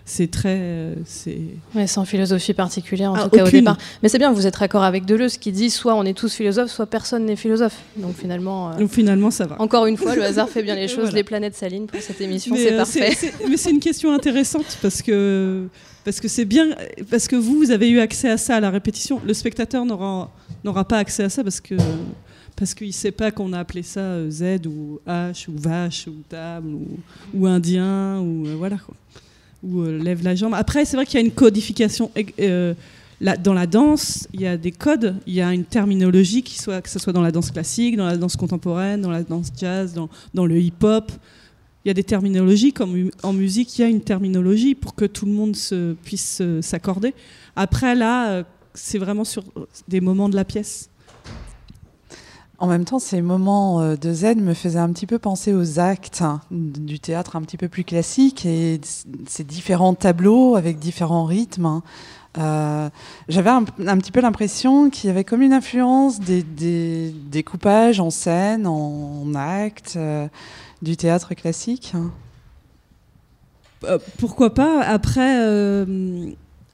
[0.06, 0.58] c'est très.
[0.60, 1.38] euh, c'est
[1.76, 3.78] Ouais, sans philosophie particulière en Ah, tout cas au départ.
[4.02, 6.72] Mais c'est bien, vous êtes raccord avec Deleuze qui dit soit on est tous philosophes,
[6.72, 7.78] soit personne n'est philosophe.
[7.96, 9.62] Donc finalement, euh, Donc finalement, ça va.
[9.62, 11.16] encore une fois, le hasard fait bien les choses, Voilà.
[11.18, 13.12] les planètes s'alignent pour cette émission, Mais, c'est euh, parfait.
[13.16, 15.68] c'est- mais c'est une question intéressante parce que
[16.06, 16.70] parce que c'est bien
[17.12, 19.22] parce que vous vous avez eu accès à ça à la répétition.
[19.24, 20.32] Le spectateur n'aura
[20.64, 21.76] n'aura pas accès à ça parce que
[22.60, 26.16] parce qu'il sait pas qu'on a appelé ça euh, Z ou H ou vache ou
[26.28, 26.76] table
[27.34, 28.96] ou, indien ou euh, voilà quoi.
[29.64, 30.54] ou euh, lève la jambe.
[30.54, 32.12] Après c'est vrai qu'il y a une codification
[33.42, 36.82] dans la danse, il y a des codes, il y a une terminologie qui soit
[36.82, 39.94] que ce soit dans la danse classique, dans la danse contemporaine, dans la danse jazz,
[40.34, 41.12] dans, le hip-hop.
[41.86, 45.06] Il y a des terminologies, comme en musique, il y a une terminologie pour que
[45.06, 47.14] tout le monde se, puisse s'accorder.
[47.56, 48.44] Après, là,
[48.74, 49.44] c'est vraiment sur
[49.88, 50.90] des moments de la pièce.
[52.60, 55.80] En même temps, ces moments euh, de zen me faisaient un petit peu penser aux
[55.80, 58.82] actes hein, du théâtre un petit peu plus classique et
[59.28, 61.66] ces différents tableaux avec différents rythmes.
[61.66, 61.84] hein.
[62.38, 62.90] Euh,
[63.30, 68.10] J'avais un, petit peu l'impression qu'il y avait comme une influence des, des découpages en
[68.10, 70.28] scène, en, actes euh,
[70.82, 71.94] du théâtre classique.
[71.96, 72.12] hein.
[74.18, 74.82] Pourquoi pas?
[74.82, 75.40] Après,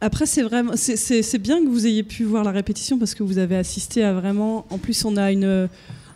[0.02, 3.38] après c'est vraiment, c'est- bien que vous ayez pu voir la répétition parce que vous
[3.38, 4.66] avez assisté à vraiment.
[4.70, 5.70] En plus, on a une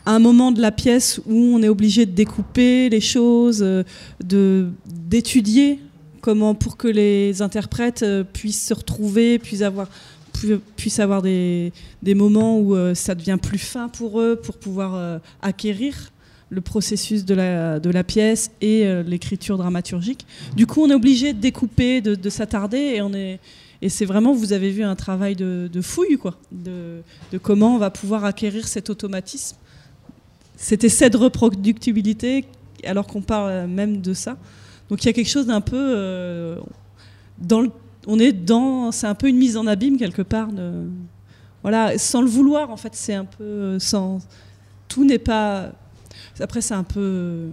[0.06, 3.84] un moment de la pièce où on est obligé de découper les choses, euh,
[4.24, 5.80] de d'étudier
[6.22, 9.88] comment pour que les interprètes euh, puissent se retrouver, puissent avoir
[10.34, 14.58] pu- puissent avoir des, des moments où euh, ça devient plus fin pour eux, pour
[14.58, 16.12] pouvoir acquérir
[16.50, 20.26] le processus de la, de la pièce et l'écriture dramaturgique.
[20.56, 23.40] Du coup, on est obligé de découper, de, de s'attarder, et on est
[23.82, 27.02] et c'est vraiment, vous avez vu un travail de, fouille, quoi, de,
[27.42, 29.58] comment on va pouvoir acquérir cet automatisme,
[30.56, 32.46] cet essai de reproductibilité,
[32.84, 34.38] alors qu'on parle même de ça.
[34.90, 36.60] Donc il y a quelque chose d'un peu euh,
[38.08, 40.50] on est dans, c'est un peu une mise en abîme quelque part.
[41.62, 44.18] Voilà, sans le vouloir, en fait, c'est un peu euh.
[44.88, 45.72] Tout n'est pas.
[46.40, 47.50] Après, c'est un peu.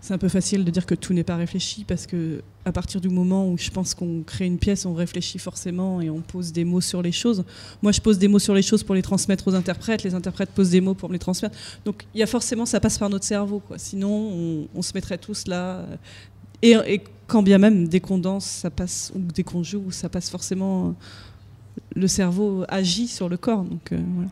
[0.00, 3.00] C'est un peu facile de dire que tout n'est pas réfléchi parce que à partir
[3.00, 6.52] du moment où je pense qu'on crée une pièce, on réfléchit forcément et on pose
[6.52, 7.44] des mots sur les choses.
[7.82, 10.02] Moi, je pose des mots sur les choses pour les transmettre aux interprètes.
[10.04, 11.56] Les interprètes posent des mots pour me les transmettre.
[11.84, 13.78] Donc, il y a forcément, ça passe par notre cerveau, quoi.
[13.78, 15.84] Sinon, on, se mettrait tous là.
[16.62, 20.08] Et, et quand bien même, dès qu'on danse, ça passe ou dès qu'on joue, ça
[20.08, 20.94] passe forcément.
[21.96, 24.30] Le cerveau agit sur le corps, donc euh, voilà.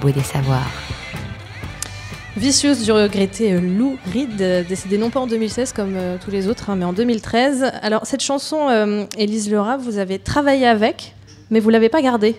[0.00, 0.70] Labo des savoirs.
[2.36, 4.36] Vicieuse du regretté Lou Reed,
[4.68, 7.70] décédé non pas en 2016 comme euh, tous les autres, hein, mais en 2013.
[7.82, 11.14] Alors cette chanson, euh, Élise Lerat, vous avez travaillé avec,
[11.50, 12.36] mais vous l'avez pas gardée.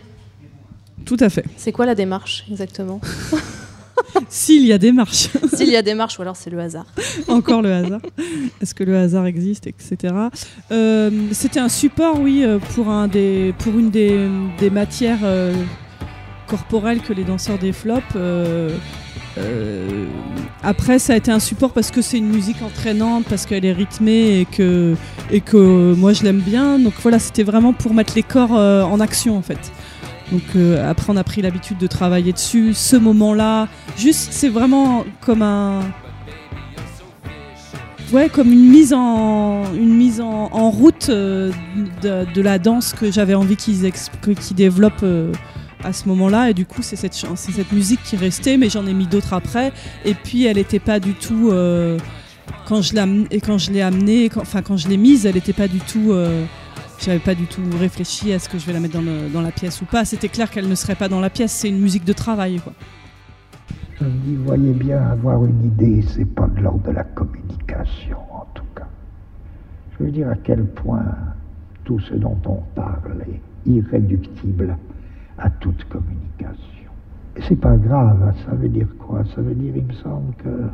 [1.05, 1.45] Tout à fait.
[1.57, 2.99] C'est quoi la démarche exactement?
[4.29, 5.29] S'il y a des marches.
[5.53, 6.85] S'il y a démarche ou alors c'est le hasard.
[7.27, 8.01] Encore le hasard.
[8.61, 10.13] Est-ce que le hasard existe, etc.
[10.71, 14.27] Euh, C'était un support, oui, euh, pour, un des, pour une des,
[14.59, 15.19] des matières
[16.51, 18.03] corporelles que les danseurs développent.
[18.17, 18.69] Euh,
[19.37, 20.05] euh,
[20.61, 23.71] après, ça a été un support parce que c'est une musique entraînante, parce qu'elle est
[23.71, 24.95] rythmée et que,
[25.31, 26.77] et que moi je l'aime bien.
[26.77, 29.71] Donc voilà, c'était vraiment pour mettre les corps euh, en action en fait.
[30.31, 30.43] Donc
[30.85, 32.73] après, on a pris l'habitude de travailler dessus.
[32.73, 35.81] Ce moment-là, juste, c'est vraiment comme un,
[38.13, 41.51] ouais, comme une mise en, une mise en, en route de,
[42.41, 43.91] la danse que j'avais envie qu'ils
[44.55, 45.05] développent
[45.83, 46.49] à ce moment-là.
[46.49, 49.71] Et du coup, c'est cette, musique qui restait, mais j'en ai mis d'autres après.
[50.05, 51.49] Et puis, elle n'était pas du tout.
[51.51, 51.97] euh,
[52.65, 56.11] quand je l'ai amenée- enfin quand je l'ai mise, elle n'était pas du tout.
[56.11, 56.45] euh,
[56.99, 58.99] j'avais pas du tout réfléchi à ce que je vais la mettre
[59.33, 60.05] dans, la pièce ou pas.
[60.05, 61.51] C'était clair qu'elle ne serait pas dans la pièce.
[61.51, 62.73] C'est une musique de travail, quoi.
[63.99, 68.45] Je me voyez bien, avoir une idée, c'est pas de l'ordre de la communication, en
[68.53, 68.87] tout cas.
[69.97, 71.05] Je veux dire à quel point
[71.83, 74.75] tout ce dont on parle est irréductible
[75.41, 76.91] à toute communication.
[77.35, 79.23] Et c'est pas grave, hein, ça veut dire quoi?
[79.35, 80.69] Ça veut dire, il me semble que,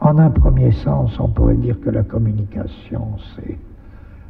[0.00, 3.58] en un premier sens, on pourrait dire que la communication, c'est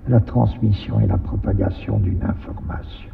[0.09, 3.11] la transmission et la propagation d'une information.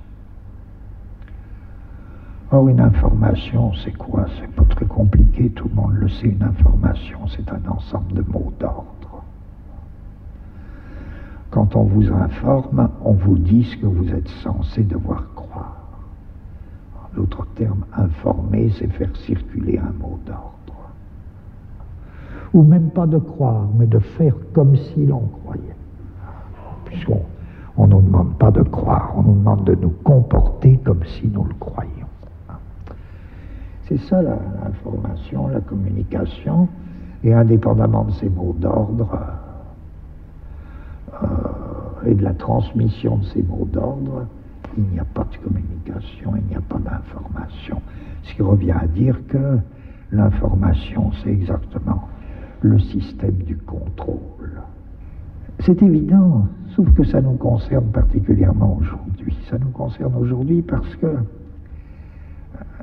[2.51, 4.27] Or, une information, c'est quoi?
[4.39, 6.27] C'est pas très compliqué, tout le monde le sait.
[6.27, 9.02] Une information, c'est un ensemble de mots d'ordre.
[11.53, 15.77] Quand on vous informe, on vous dit ce que vous êtes censé devoir croire.
[16.97, 20.81] En d'autres termes, informer, c'est faire circuler un mot d'ordre.
[22.55, 25.77] Ou même pas de croire, mais de faire comme si l'on croyait.
[26.87, 27.21] Puisqu'on
[27.77, 31.29] on ne nous demande pas de croire, on nous demande de nous comporter comme si
[31.29, 32.07] nous le croyions.
[33.89, 36.67] C'est ça l'information, la communication,
[37.23, 39.19] et indépendamment de ces mots d'ordre
[42.07, 44.27] et de la transmission de ces mots d'ordre,
[44.77, 47.81] il n'y a pas de communication, il n'y a pas d'information.
[48.25, 49.59] Ce qui revient à dire que
[50.11, 52.09] l'information, c'est exactement
[52.61, 54.63] le système du contrôle.
[55.61, 59.37] C'est évident, sauf que ça nous concerne particulièrement aujourd'hui.
[59.49, 61.07] Ça nous concerne aujourd'hui parce que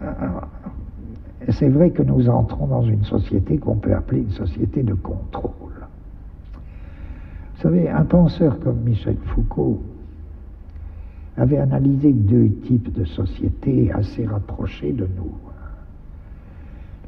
[0.01, 0.05] euh,
[1.49, 5.68] c'est vrai que nous entrons dans une société qu'on peut appeler une société de contrôle.
[7.59, 9.81] Vous savez, un penseur comme Michel Foucault
[11.35, 15.33] avait analysé deux types de sociétés assez rapprochées de nous.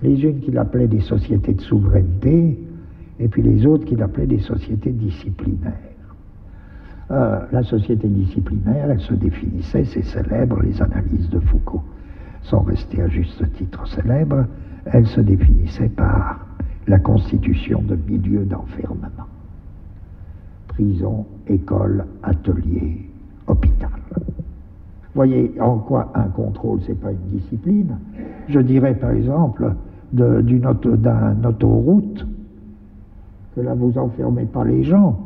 [0.01, 2.59] Les unes qu'il appelait des sociétés de souveraineté,
[3.17, 5.71] et puis les autres qu'il appelait des sociétés disciplinaires.
[7.11, 11.83] Euh, la société disciplinaire, elle se définissait, c'est célèbre, les analyses de Foucault
[12.43, 14.47] sont restées à juste titre célèbres,
[14.83, 16.45] elle se définissait par
[16.87, 19.30] la constitution de milieux d'enfermement.
[20.85, 23.07] Prison, école, atelier,
[23.45, 23.91] hôpital.
[25.13, 27.97] Voyez en quoi un contrôle, c'est pas une discipline?
[28.47, 29.75] Je dirais par exemple
[30.11, 32.25] d'une auto- d'un autoroute
[33.55, 35.19] que là vous enfermez pas les gens,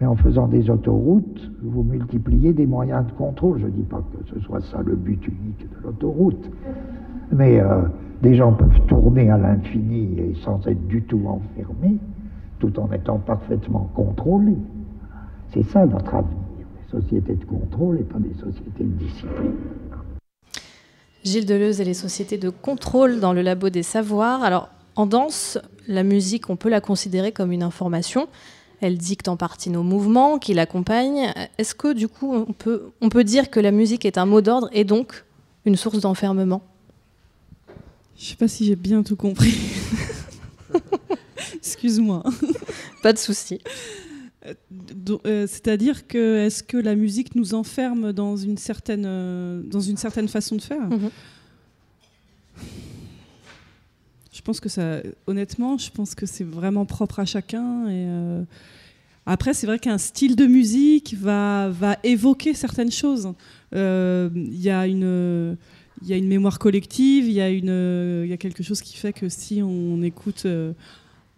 [0.00, 3.58] mais en faisant des autoroutes, vous multipliez des moyens de contrôle.
[3.60, 6.50] Je ne dis pas que ce soit ça le but unique de l'autoroute,
[7.36, 7.82] mais euh,
[8.22, 11.98] des gens peuvent tourner à l'infini et sans être du tout enfermés,
[12.58, 14.58] tout en étant parfaitement contrôlés.
[15.52, 19.54] C'est ça notre avenir, des sociétés de contrôle et pas des sociétés de discipline.
[21.24, 24.42] Gilles Deleuze et les sociétés de contrôle dans le labo des savoirs.
[24.42, 28.28] Alors, en danse, la musique, on peut la considérer comme une information.
[28.80, 31.32] Elle dicte en partie nos mouvements qui l'accompagnent.
[31.58, 34.40] Est-ce que, du coup, on peut, on peut dire que la musique est un mot
[34.40, 35.24] d'ordre et donc
[35.64, 36.62] une source d'enfermement?
[38.16, 39.56] Je sais pas si j'ai bien tout compris.
[41.58, 42.22] Excuse-moi.
[43.02, 43.58] Pas de souci.
[44.46, 44.54] Euh,
[45.26, 49.96] euh, C'est-à-dire que est-ce que la musique nous enferme dans une certaine, euh, dans une
[49.96, 50.88] certaine façon de faire?
[50.88, 51.10] Mhm.
[54.32, 57.88] Je pense que ça, honnêtement, je pense que c'est vraiment propre à chacun.
[57.88, 58.42] Et euh,
[59.26, 63.32] après, c'est vrai qu'un style de musique va, va évoquer certaines choses.
[63.74, 65.56] Euh, Il y a une,
[66.02, 68.80] il y a une mémoire collective, il y a une, il y a quelque chose
[68.80, 70.46] qui fait que si on écoute.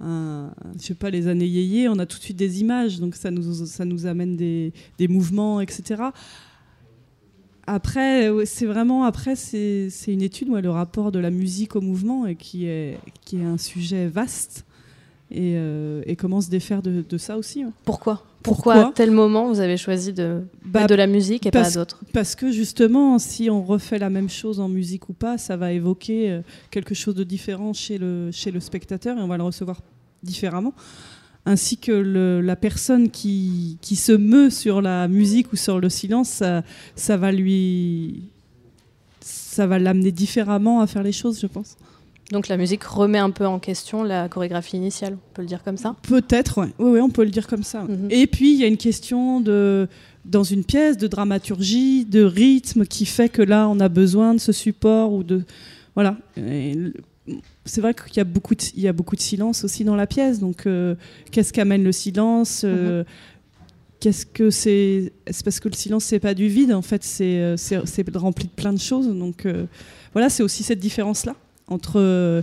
[0.02, 2.98] Euh, un- je sais pas, les années yéyé, on a tout de suite des images,
[3.00, 6.02] donc ça nous, ça nous amène des, des mouvements, etc.
[7.66, 12.26] Après, c'est vraiment après c'est une étude, ouais, le rapport de la musique au mouvement
[12.26, 14.64] et qui est qui est un sujet vaste
[15.30, 17.64] et, euh, et comment se défaire de, de ça aussi.
[17.84, 18.24] Pourquoi?
[18.42, 18.88] Pourquoi?
[18.88, 22.00] À tel moment vous avez choisi de Bah, de la musique et pas d'autres?
[22.12, 25.72] Parce que justement, si on refait la même chose en musique ou pas, ça va
[25.72, 26.40] évoquer euh,
[26.72, 29.82] quelque chose de différent chez le, chez le spectateur et on va le recevoir
[30.22, 30.74] différemment.
[31.46, 35.88] Ainsi que le- la personne qui, qui se meut sur la musique ou sur le
[35.88, 36.62] silence, ça,
[36.96, 38.24] ça va lui.
[39.20, 41.76] Ça va l'amener différemment à faire les choses, je pense.
[42.30, 45.64] Donc la musique remet un peu en question la chorégraphie initiale, on peut le dire
[45.64, 45.96] comme ça?
[46.02, 46.68] Peut-être, ouais.
[46.78, 47.82] Oui, oui, on peut le dire comme ça.
[47.84, 47.96] ouais.
[47.96, 48.08] Mhm.
[48.10, 49.88] Et puis, il y a une question de,
[50.24, 54.38] dans une pièce de dramaturgie, de rythme qui fait que là, on a besoin de
[54.38, 55.42] ce support ou de.
[55.96, 56.16] Voilà.
[56.36, 56.76] Et
[57.64, 59.94] C'est vrai qu'il y, a beaucoup de- il y a beaucoup de silence aussi dans
[59.96, 60.40] la pièce.
[60.40, 60.94] Donc, euh,
[61.30, 63.04] qu'est-ce qu'amène le silence euh,
[64.00, 66.72] Qu'est-ce que c'est C'est parce que le silence, c'est pas du vide.
[66.72, 67.56] En fait, c'est euh,
[68.14, 69.06] rempli de plein de choses.
[69.08, 69.66] Donc, euh,
[70.14, 71.36] voilà, c'est aussi cette différence-là
[71.68, 72.42] entre euh,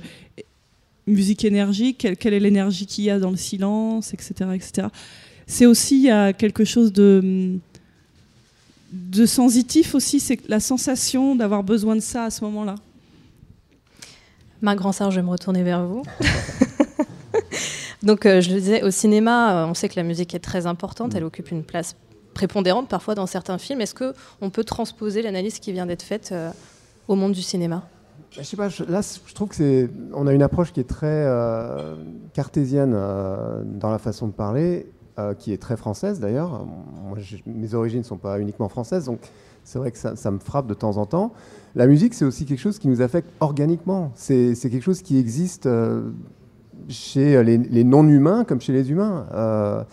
[1.08, 4.52] musique énergique, quelle, quelle est l'énergie qu'il y a dans le silence, etc.
[4.54, 4.88] etc.
[5.48, 7.58] C'est aussi il y a quelque chose de,
[8.92, 12.76] de sensitif aussi, c'est la sensation d'avoir besoin de ça à ce moment-là.
[14.62, 16.04] Marc Gransard, je vais me retourner vers vous.
[18.04, 20.66] Donc, euh, je le disais, au cinéma, euh, on sait que la musique est très
[20.68, 21.14] importante.
[21.16, 21.96] Elle occupe une place
[22.34, 23.82] prépondérante parfois dans certains films.
[23.82, 26.50] Est-ce que on peut transposer l'analyse qui vient d'être faite euh,
[27.08, 27.84] au monde du cinéma?
[28.32, 30.88] Je sais pas, je- là je trouve que c'est, on a une approche qui est
[30.90, 31.26] très
[32.34, 34.86] cartésienne dans la façon de parler,
[35.40, 36.66] qui est très française d'ailleurs.
[37.08, 39.20] Moi, mes origines ne sont pas uniquement françaises, donc
[39.68, 41.34] c'est vrai que ça, me frappe de temps en temps.
[41.76, 44.14] La musique, c'est aussi quelque chose qui nous affecte organiquement.
[44.16, 46.12] C'est quelque chose qui existe euh,
[46.88, 49.26] chez les, non-humains comme chez les humains.
[49.34, 49.84] Euh,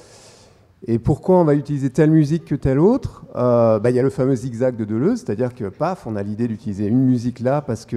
[0.87, 3.25] et pourquoi on va utiliser telle musique que telle autre?
[3.35, 6.23] Euh, bah, Il y a le fameux zigzag de Deleuze, c'est-à-dire que paf, on a
[6.23, 7.97] l'idée d'utiliser une musique là parce qu'on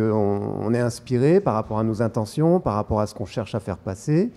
[0.60, 3.60] on est inspiré par rapport à nos intentions, par rapport à ce qu'on cherche à
[3.60, 4.32] faire passer.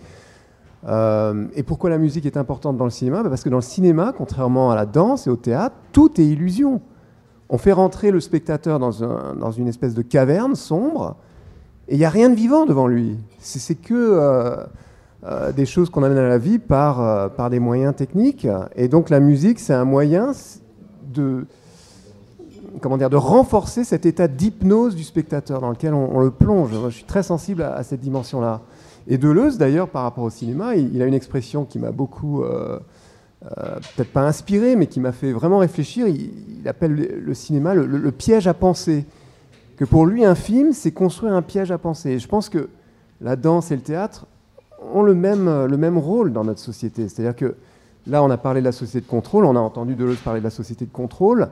[0.87, 3.23] Et pourquoi la musique est importante dans le cinéma?
[3.23, 6.25] Bah, Parce que dans le cinéma, contrairement à la danse et au théâtre, tout est
[6.25, 6.81] illusion.
[7.51, 11.17] On fait rentrer le spectateur dans, un- dans une espèce de caverne sombre
[11.91, 13.17] et il n'y a rien de vivant devant lui.
[13.39, 14.55] C'est que euh,
[15.25, 18.47] euh, des choses qu'on amène à la vie par, euh, par des moyens techniques.
[18.77, 20.31] Et donc la musique, c'est un moyen
[21.13, 21.45] de,
[22.79, 26.71] comment dire, de renforcer cet état d'hypnose du spectateur dans lequel on, le plonge.
[26.85, 28.61] Je suis très sensible à, cette dimension-là.
[29.07, 32.45] Et Deleuze, d'ailleurs, par rapport au cinéma, il a une expression qui m'a beaucoup,
[33.43, 36.07] euh, peut-être pas inspiré, mais qui m'a fait vraiment réfléchir.
[36.07, 36.93] Il, appelle
[37.25, 39.05] le, cinéma le, piège à penser.
[39.77, 42.11] Que pour lui, un film, c'est construire un piège à penser.
[42.11, 42.69] Et je pense que
[43.19, 44.27] la danse et le théâtre
[44.93, 47.09] ont le même, euh, le même rôle dans notre société.
[47.09, 47.55] C'est-à-dire que
[48.05, 50.45] là, on a parlé de la société de contrôle, on a entendu Deleuze parler de
[50.45, 51.49] la société de contrôle.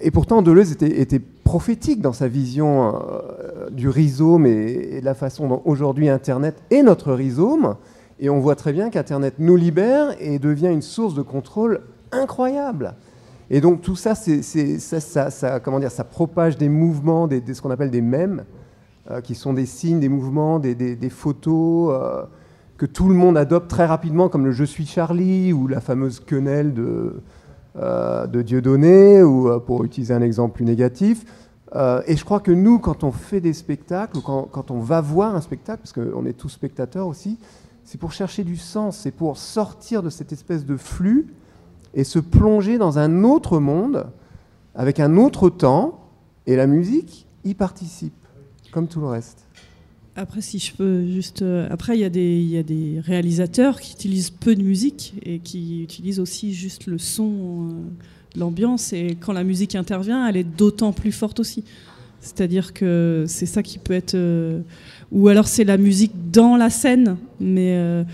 [0.00, 5.04] Et pourtant, Deleuze était, était prophétique dans sa vision euh, du rhizome et, et de
[5.06, 7.76] la façon dont aujourd'hui Internet est notre rhizome.
[8.20, 11.80] Et on voit très bien qu'Internet nous libère et devient une source de contrôle
[12.12, 12.94] incroyable.
[13.48, 18.44] Et donc tout ça, ça, propage des mouvements, ce qu'on appelle des mèmes,
[19.10, 22.22] euh, qui sont des signes, des mouvements, des, photos euh,
[22.76, 26.20] que tout le monde adopte très rapidement, comme le Je suis Charlie ou la fameuse
[26.20, 27.22] quenelle de,
[27.76, 31.24] euh, de Dieudonné, ou euh, pour utiliser un exemple plus négatif.
[32.06, 35.36] Et je crois que nous, quand on fait des spectacles, ou quand on va voir
[35.36, 37.38] un spectacle, parce qu'on est tous spectateurs aussi,
[37.90, 41.26] c'est pour chercher du sens, c'est pour sortir de cette espèce de flux
[41.92, 44.06] et se plonger dans un autre monde,
[44.76, 45.98] avec un autre temps,
[46.46, 48.12] et la musique y participe,
[48.70, 49.44] comme tout le reste.
[50.14, 51.42] Après, si je peux juste.
[51.42, 54.62] euh, après, il y, a des- il y a des réalisateurs qui utilisent peu de
[54.62, 58.92] musique et qui utilisent aussi juste le son, euh, l'ambiance.
[58.92, 61.64] Et quand la musique intervient, elle est d'autant plus forte aussi.
[62.20, 64.14] C'est-à-dire que c'est ça qui peut être.
[65.12, 67.74] Ou alors c'est la musique dans la scène, mais.
[67.76, 68.04] euh,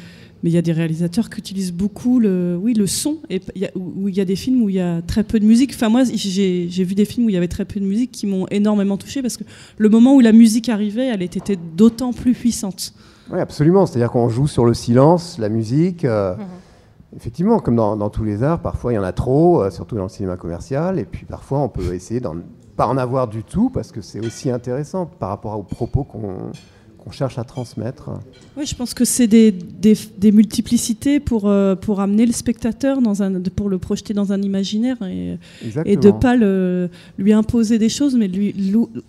[0.43, 3.63] mais il y a des réalisateurs qui utilisent beaucoup le, oui, le son, et il
[3.63, 5.47] y a- où il y a des films où il y a très peu de
[5.47, 5.73] musique.
[5.75, 8.27] Enfin, moi, j'ai vu des films où il y avait très peu de musique qui
[8.27, 9.45] m'ont énormément touché parce que
[9.79, 12.93] le moment où la musique arrivait, elle était d'autant plus puissante.
[13.33, 13.87] Oui, absolument.
[13.87, 16.05] C'est-à-dire qu'on joue sur le silence, la musique.
[16.05, 16.35] euh,
[17.17, 19.97] Effectivement, comme dans, dans tous les arts, parfois il y en a trop, euh, surtout
[19.97, 22.35] dans le cinéma commercial, et puis parfois on peut essayer d'en
[22.77, 26.51] pas en avoir du tout parce que c'est aussi intéressant par rapport aux propos qu'on
[27.07, 28.11] qu'on cherche à transmettre.
[28.57, 33.01] Oui, je pense que c'est des, des, des multiplicités pour, euh, pour amener le spectateur,
[33.01, 35.39] dans un, pour le projeter dans un imaginaire et,
[35.85, 38.53] et de pas le, lui imposer des choses, mais lui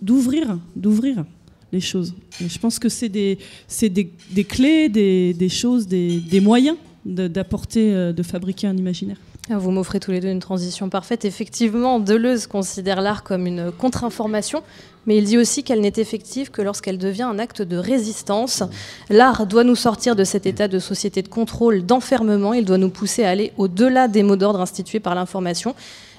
[0.00, 1.24] d'ouvrir, d'ouvrir
[1.72, 2.14] les choses.
[2.40, 3.36] Et je pense que c'est des,
[3.80, 9.16] des, des clés, des, des choses, des, des moyens d'apporter, euh, de fabriquer un imaginaire.
[9.50, 11.24] Vous m'offrez tous les deux une transition parfaite.
[11.24, 14.62] Effectivement, Deleuze considère l'art comme une contre-information,
[15.06, 18.62] mais il dit aussi qu'elle n'est effective que lorsqu'elle devient un acte de résistance.
[19.08, 22.52] L'art doit nous sortir de cet état de société de contrôle, d'enfermement.
[22.52, 25.74] Il doit nous pousser à aller au-delà des mots d'ordre institués par l'information.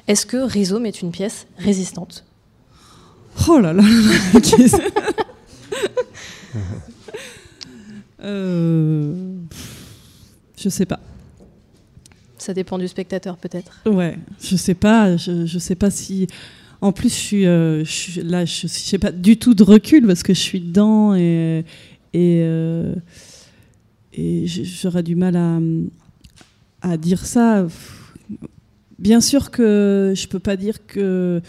[0.07, 2.25] Est-ce que Rhizome est une pièce résistante?
[3.47, 3.83] Oh là là.
[8.21, 9.13] Euh,
[10.57, 10.99] Je sais pas.
[12.49, 13.79] Ça dépend du spectateur, peut-être.
[13.85, 15.17] Ouais, je sais pas.
[15.17, 16.25] Je, sais pas si.
[16.81, 17.83] En plus, je suis, euh,
[18.23, 21.63] là, je sais pas du tout de recul parce que je suis dedans et
[22.15, 22.95] et, euh,
[24.15, 25.37] j'aurais du mal
[26.81, 27.67] à dire ça.
[28.97, 31.43] Bien sûr que je peux pas dire que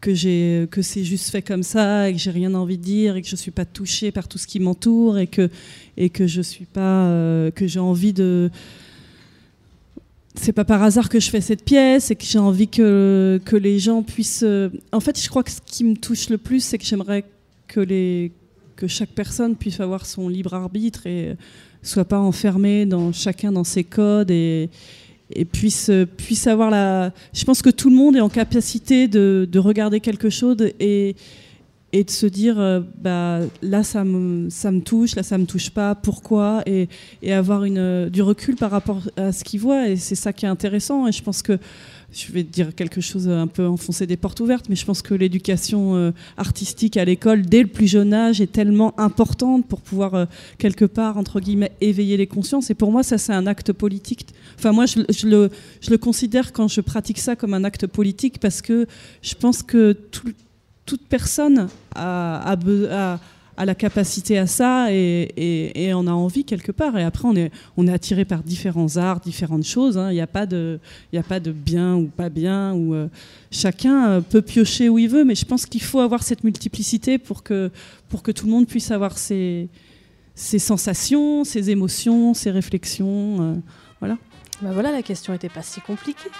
[0.00, 3.22] que que c'est juste fait comme ça et que j'ai rien envie de dire et
[3.22, 5.50] que je suis pas touchée par tout ce qui m'entoure et que
[5.96, 8.52] et que je suis pas euh, que j'ai envie de
[10.34, 13.56] c'est pas par hasard que je fais cette pièce et que j'ai envie que, que
[13.56, 14.42] les gens puissent.
[14.42, 17.24] euh, En fait, je crois que ce qui me touche le plus, c'est que j'aimerais
[17.68, 18.32] que, les,
[18.76, 21.34] que chaque personne puisse avoir son libre arbitre et euh,
[21.82, 24.70] soit pas enfermé dans chacun dans ses codes et,
[25.32, 27.12] et puisse, euh, puisse avoir la.
[27.32, 31.14] Je pense que tout le monde est en capacité de, de regarder quelque chose et,
[31.94, 35.46] et de se dire euh, bah, là, ça me, ça me touche, là, ça me
[35.46, 36.88] touche pas, pourquoi et,
[37.32, 39.88] avoir euh, du recul par rapport à ce qu'il voit.
[39.88, 41.06] Et c'est ça qui est intéressant.
[41.06, 41.56] Et je pense que
[42.12, 45.14] je vais dire quelque chose un peu enfoncer des portes ouvertes, mais je pense que
[45.14, 50.26] l'éducation euh, artistique à l'école, dès le plus jeune âge, est tellement importante pour pouvoir,
[50.58, 52.70] quelque part, entre guillemets, éveiller les consciences.
[52.70, 54.26] Et pour moi, ça, c'est un acte politique.
[54.58, 55.48] Enfin, moi, je le,
[55.80, 58.86] je le considère quand je pratique ça comme un acte politique parce que
[59.22, 60.32] je pense que tout,
[60.86, 62.56] toute personne a,
[63.64, 66.98] la capacité à ça et, et, et en a envie quelque part.
[66.98, 67.36] Et après, on
[67.86, 69.96] est, attiré par différents arts, différentes choses.
[69.96, 70.10] hein.
[70.10, 70.80] Il n'y a, pas de-
[71.52, 72.74] bien ou pas bien.
[72.74, 73.08] Ou, euh,
[73.50, 77.18] chacun euh, peut piocher où il veut, mais je pense qu'il faut avoir cette multiplicité
[77.18, 77.70] pour que,
[78.34, 79.68] tout le monde puisse avoir ses,
[80.34, 83.40] ses sensations, ses émotions, ses réflexions.
[83.40, 83.54] euh,
[84.00, 84.18] voilà.
[84.62, 86.30] Bah voilà, la question n'était pas si compliquée.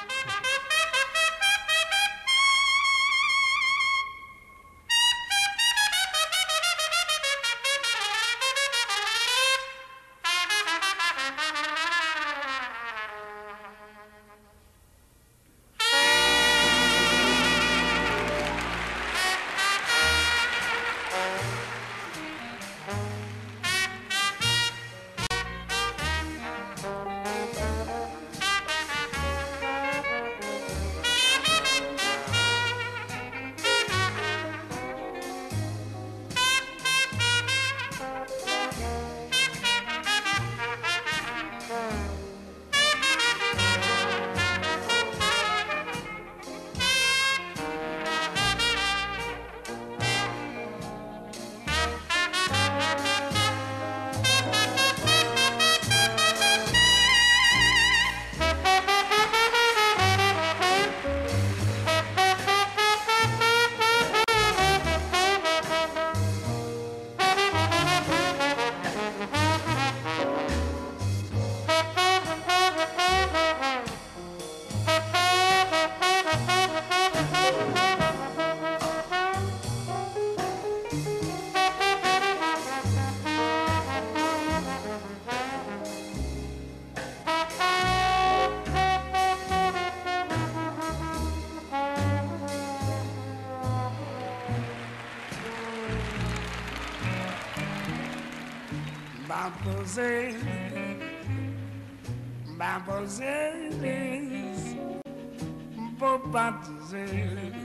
[107.14, 107.56] yet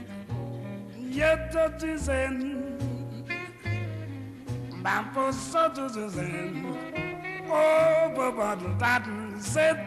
[1.16, 2.36] yeta dizen
[4.82, 6.54] bampo soto dizen
[7.50, 9.02] oh baba dat
[9.52, 9.78] zet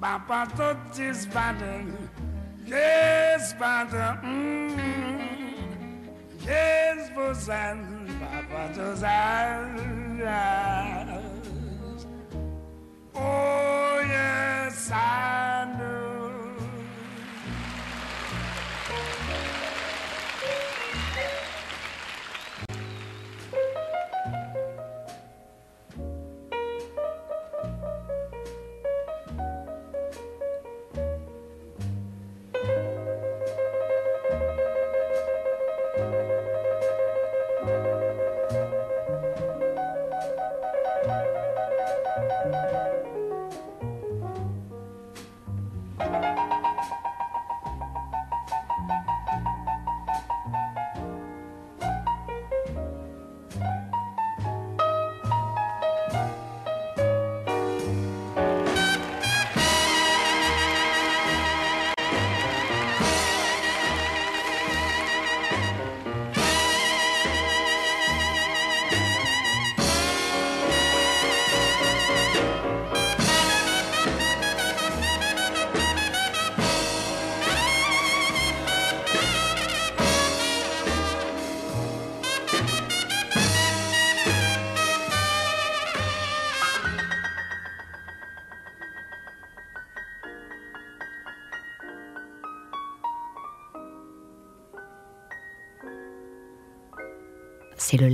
[0.00, 1.86] bampa tot is baden
[2.64, 5.12] yes baden mm.
[6.46, 7.78] yes bozan
[8.20, 9.68] baba dozan
[13.14, 15.41] oh yes I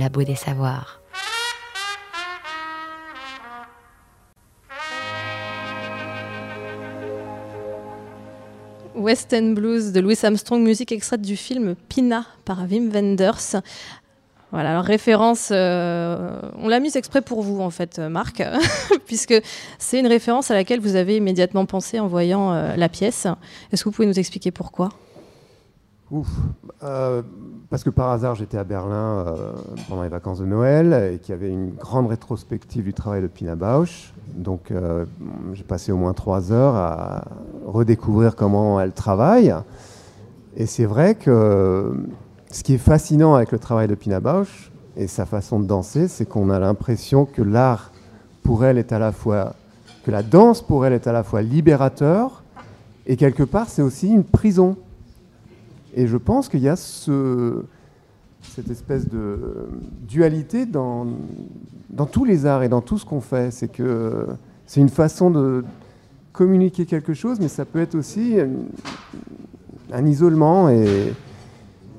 [0.09, 0.99] labo des savoirs.
[8.95, 13.61] West End Blues de Louis Armstrong, musique extraite du film Pina par Wim Wenders.
[14.51, 18.43] Voilà, alors référence, euh, on l'a mise exprès pour vous en fait, Marc,
[19.05, 19.35] puisque
[19.77, 23.27] c'est une référence à laquelle vous avez immédiatement pensé en voyant euh, la pièce.
[23.71, 24.89] Est-ce que vous pouvez nous expliquer pourquoi?
[26.11, 26.27] Ouf.
[26.83, 27.21] Euh,
[27.69, 29.53] parce que par hasard, j'étais à Berlin euh,
[29.87, 33.27] pendant les vacances de Noël et qu'il y avait une grande rétrospective du travail de
[33.27, 34.11] Pina Bausch.
[34.33, 35.05] Donc, euh,
[35.53, 37.25] j'ai passé au moins trois heures à
[37.67, 39.53] redécouvrir comment elle travaille.
[40.57, 41.93] Et c'est vrai que
[42.49, 46.07] ce qui est fascinant avec le travail de Pina Bausch et sa façon de danser,
[46.07, 47.91] c'est qu'on a l'impression que l'art
[48.41, 49.53] pour elle est à la fois,
[50.03, 52.41] que la danse pour elle est à la fois libérateur
[53.05, 54.75] et quelque part c'est aussi une prison.
[55.95, 57.63] Et je pense qu'il y a ce,
[58.41, 59.69] cette espèce de
[60.07, 61.07] dualité dans,
[61.89, 63.51] dans tous les arts et dans tout ce qu'on fait.
[63.51, 64.27] C'est que
[64.65, 65.63] c'est une façon de
[66.33, 68.37] communiquer quelque chose, mais ça peut être aussi
[69.91, 70.69] un, isolement.
[70.69, 71.13] Et,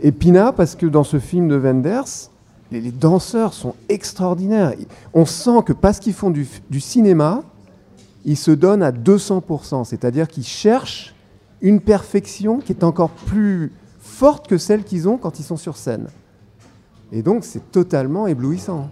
[0.00, 2.30] et Pina, parce que dans ce film de Wenders,
[2.70, 4.74] les, danseurs sont extraordinaires.
[5.12, 7.42] On sent que parce qu'ils font du cinéma,
[8.24, 11.14] ils se donnent à 200%, c'est-à-dire qu'ils cherchent
[11.60, 13.72] une perfection qui est encore plus
[14.20, 16.08] forte que celle qu'ils ont quand ils sont sur scène.
[17.10, 18.90] Et donc c'est totalement éblouissant.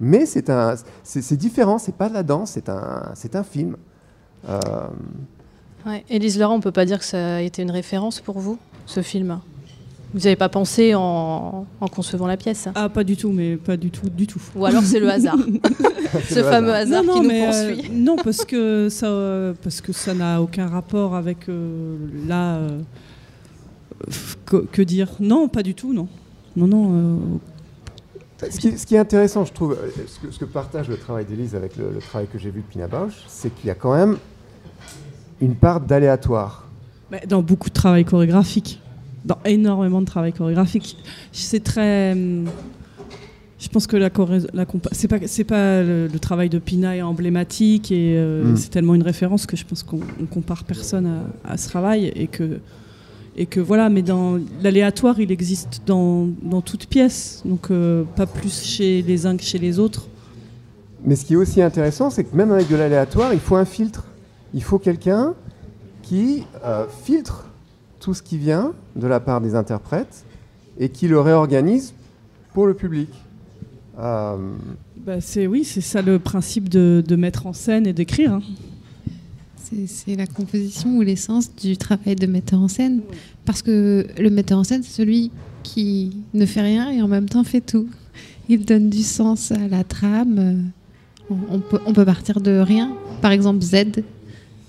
[0.00, 0.74] Mais c'est un,
[1.04, 3.76] c'est c'est différent, c'est pas de la danse, c'est un, c'est un film.
[4.48, 4.60] Euh,
[5.86, 6.04] ouais.
[6.10, 9.02] Élise Laurent, on peut pas dire que ça a été une référence pour vous, ce
[9.02, 9.38] film?
[10.12, 12.68] Vous n'avez pas pensé en, en concevant la pièce?
[12.74, 14.42] Ah, pas du tout, mais pas du tout, du tout.
[14.56, 15.38] Ou alors c'est le hasard
[16.28, 17.90] Ce fameux hasard non, qui nous euh, poursuit.
[17.92, 22.58] non, parce que ça, euh, parce que ça n'a aucun rapport avec euh, là.
[24.46, 25.10] Que, que dire?
[25.20, 26.08] Non, pas du tout, non.
[26.56, 26.92] Non, non.
[28.42, 30.88] euh, Ce qui, ce qui est intéressant, je trouve, euh, ce que, ce que partage
[30.88, 33.66] le travail d'Élise avec le, le travail que j'ai vu de Pina Bausch, c'est qu'il
[33.66, 34.16] y a quand même
[35.40, 36.66] une part d'aléatoire.
[37.28, 38.80] dans beaucoup de travail chorégraphique,
[39.24, 40.96] dans énormément de travail chorégraphique.
[41.32, 42.12] C'est très.
[42.12, 42.46] hum,
[43.58, 46.94] Je pense que la, choré- la c'est pas c'est pas le, le travail de Pina
[46.96, 48.56] est emblématique et euh, Mm.
[48.56, 51.06] c'est tellement une référence que je pense qu'on on compare personne
[51.44, 52.60] à, à ce travail et que
[53.36, 53.88] et que voilà.
[53.88, 59.26] Mais dans l'aléatoire, il existe dans, dans toute pièce, donc euh, pas plus chez les
[59.26, 60.08] uns que chez les autres.
[61.04, 63.64] Mais ce qui est aussi intéressant, c'est que même avec de l'aléatoire, il faut un
[63.64, 64.04] filtre.
[64.54, 65.34] Il faut quelqu'un
[66.02, 67.46] qui euh, filtre
[68.00, 70.24] tout ce qui vient de la part des interprètes
[70.78, 71.92] et qui le réorganise
[72.54, 73.08] pour le public.
[73.98, 74.36] Euh,
[75.04, 78.32] Bah, c'est oui, c'est ça le principe de, de mettre en scène et d'écrire.
[78.34, 78.42] hein.
[79.86, 83.00] C'est la composition ou l'essence du travail de metteur en scène.
[83.44, 85.30] Parce que le metteur en scène, c'est celui
[85.62, 87.88] qui ne fait rien et en même temps fait tout.
[88.48, 90.70] Il donne du sens à la trame.
[91.28, 92.96] On, peut, peut partir de rien.
[93.20, 94.02] Par exemple, Z.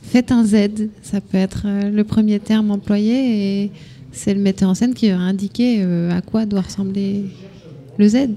[0.01, 0.89] Faites un Z.
[1.03, 3.71] Ça peut être euh, le premier terme employé et
[4.11, 7.25] c'est le metteur en scène qui va indiquer euh, à quoi doit ressembler
[7.99, 8.29] le Z.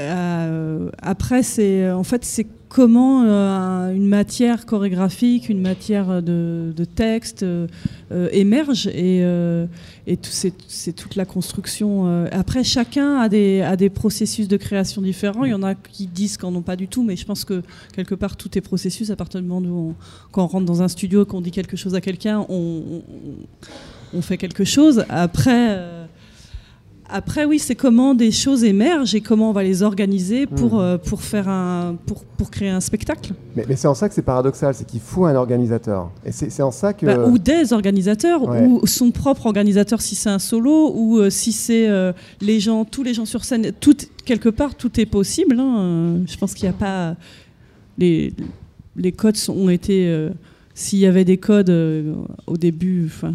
[0.00, 6.84] Euh, après, c'est en fait c'est comment euh, une matière chorégraphique, une matière de, de
[6.86, 7.66] texte euh,
[8.12, 9.66] euh, émerge et, euh,
[10.06, 12.06] et c'est toute la construction.
[12.06, 12.28] euh.
[12.32, 15.44] Après, chacun a des, a des processus de création différents.
[15.44, 17.62] Il y en a qui disent qu'en ont pas du tout, mais je pense que
[17.94, 19.10] quelque part tout est processus.
[19.10, 19.94] À partir du moment où on,
[20.32, 23.02] quand on rentre dans un studio, qu'on dit quelque chose à quelqu'un, on-
[24.14, 25.04] on fait quelque chose.
[25.10, 25.78] Après.
[27.12, 30.80] Après, oui, c'est comment des choses émergent et comment on va les organiser pour, Mm.
[30.80, 33.32] euh, pour, faire un, pour, pour créer un spectacle.
[33.56, 36.10] mais mais c'est en ça que c'est paradoxal, c'est qu'il faut un organisateur.
[36.24, 37.06] Et c'est en ça que...
[37.06, 38.64] Bah, ou des organisateurs, Ouais.
[38.66, 42.84] ou son propre organisateur si c'est un solo, ou euh, si c'est euh, les gens,
[42.84, 43.72] tous les gens sur scène.
[43.80, 45.56] Tout, quelque part, tout est possible.
[45.60, 46.20] hein.
[46.26, 47.14] Je pense qu'il n'y a pas.
[47.98, 48.32] Les,
[48.96, 50.06] les codes ont été.
[50.74, 52.14] S'il y avait des codes euh,
[52.46, 53.34] au début, enfin,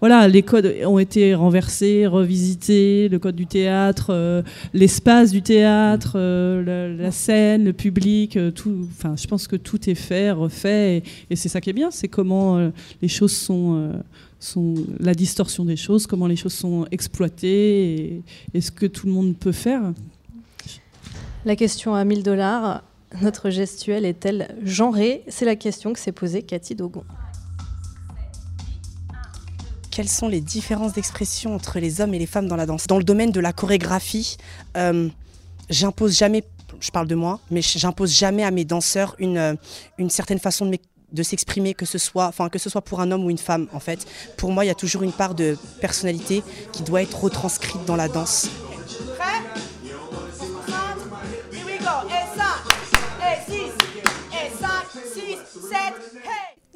[0.00, 6.14] voilà, les codes ont été renversés, revisités, le code du théâtre, euh, l'espace du théâtre,
[6.16, 8.88] euh, la, scène, le public, tout.
[8.90, 12.08] Enfin, je pense que tout est fait, refait, et, c'est ça qui est bien, c'est
[12.08, 12.70] comment
[13.00, 13.92] les choses sont,
[14.40, 18.22] sont, la distorsion des choses, comment les choses sont exploitées, et,
[18.54, 19.92] et ce que tout le monde peut faire.
[21.44, 22.82] La question à 1000 dollars,
[23.20, 25.24] notre gestuelle est-elle genrée?
[25.28, 27.04] C'est la question que s'est posée Cathy Dogon.
[29.90, 32.86] Quelles sont les différences d'expression entre les hommes et les femmes dans la danse?
[32.88, 34.36] Dans le domaine de la chorégraphie,
[34.76, 35.08] euh,
[35.70, 36.42] j'impose jamais,
[36.80, 39.54] je parle de moi, mais j'impose jamais à mes danseurs une, euh,
[40.08, 40.68] certaine façon
[41.12, 44.04] de s'exprimer, que que ce soit pour un homme ou une femme en fait.
[44.36, 46.42] Pour moi, il y a toujours une part de personnalité
[46.72, 48.50] qui doit être retranscrite dans la danse.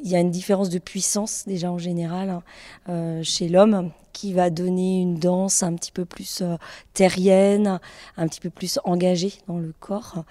[0.00, 2.42] Il y a une différence de puissance déjà en général hein,
[2.88, 6.56] euh, chez l'homme qui va donner une danse un petit peu plus euh,
[6.92, 7.78] terrienne,
[8.16, 10.24] un petit peu plus engagée dans le corps.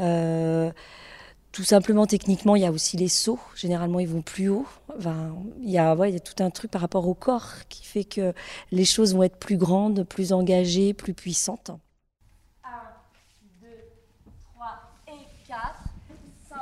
[0.00, 0.72] Euh,
[1.52, 3.40] tout simplement techniquement, il y a aussi les sauts.
[3.54, 4.66] Généralement, ils vont plus haut.
[4.96, 7.48] Enfin, il, y a, ouais, il y a tout un truc par rapport au corps
[7.68, 8.32] qui fait que
[8.70, 11.70] les choses vont être plus grandes, plus engagées, plus puissantes.
[12.64, 12.68] 1,
[13.62, 13.68] 2,
[14.54, 14.66] 3
[15.08, 15.60] et 4,
[16.48, 16.56] 5,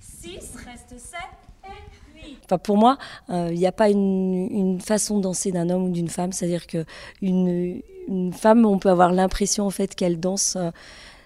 [0.00, 1.18] 6, reste 7
[1.64, 2.33] et 8.
[2.44, 2.98] Enfin, pour moi,
[3.30, 6.32] euh, il n'y a pas une, façon de danser d'un homme ou d'une femme.
[6.32, 6.84] C'est-à-dire que
[7.22, 7.80] une,
[8.32, 10.56] femme, on peut avoir l'impression en fait qu'elle danse.
[10.56, 10.70] euh,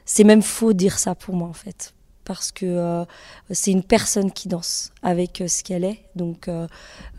[0.05, 1.93] c'est même faux dire ça pour moi en fait,
[2.25, 3.05] parce que euh,
[3.51, 6.01] c'est une personne qui danse avec euh, ce qu'elle est.
[6.17, 6.67] Donc, euh,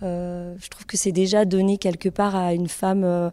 [0.01, 3.03] euh, je trouve que c'est déjà donné quelque part à une femme.
[3.03, 3.29] euh,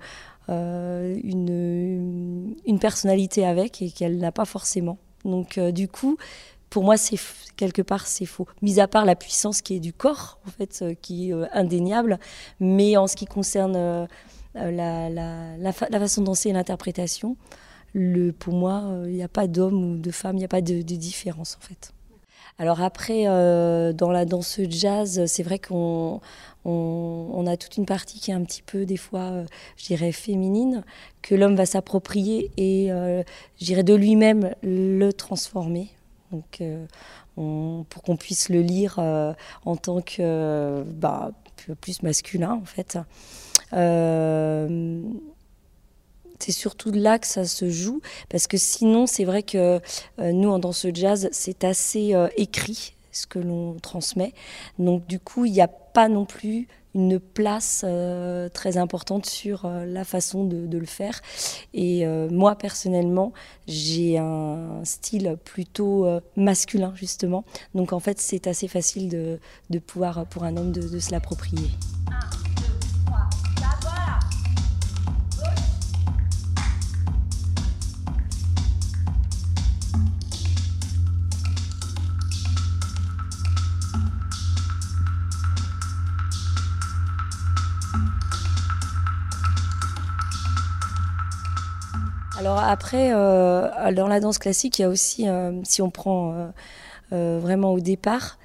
[0.49, 4.97] euh, une, une personnalité avec et qu'elle n'a pas forcément.
[5.25, 6.19] Donc euh, du coup,
[6.77, 7.17] pour moi, c'est
[7.57, 8.47] quelque part c'est faux.
[8.61, 11.47] Mis à part la puissance qui est du corps, en fait, euh, qui est euh,
[11.55, 12.19] indéniable,
[12.61, 14.07] mais en ce qui concerne euh,
[14.55, 17.39] la, la, la, fa- la façon de danser et l'interprétation,
[18.39, 20.83] pour moi, il n'y a pas d'homme ou de femme, il n'y a pas de,
[20.83, 21.95] différence en fait.
[22.59, 26.21] Alors après, dans la danse jazz, c'est vrai qu'on
[26.67, 29.45] on, on a toute une partie qui est un petit peu, des fois,
[29.79, 30.85] je dirais, féminine,
[31.23, 35.96] que l'homme va s'approprier et, je dirais, de lui-même le transformer.
[36.61, 36.87] Euh,
[37.91, 39.35] pour qu'on puisse le lire euh,
[39.67, 41.33] en tant que euh, bah,
[41.81, 42.99] plus masculin, en fait.
[46.39, 49.81] C'est surtout là que ça se joue, parce que sinon, c'est vrai que
[50.19, 54.35] nous, en danse jazz, c'est assez écrit ce que l'on transmet.
[54.79, 59.67] Donc, du coup, il n'y a pas non plus une place euh, très importante sur
[59.67, 61.21] euh, la façon de, le faire.
[61.75, 63.33] Et euh, moi, personnellement,
[63.69, 67.45] j'ai un style plutôt masculin, justement.
[67.75, 69.39] Donc, en fait, c'est assez facile de,
[69.71, 71.69] de pouvoir, pour un homme, de, de se l'approprier.
[92.47, 96.53] Alors après, euh, dans la danse classique, il y a aussi, euh, si on prend
[97.13, 98.39] euh, vraiment au départ,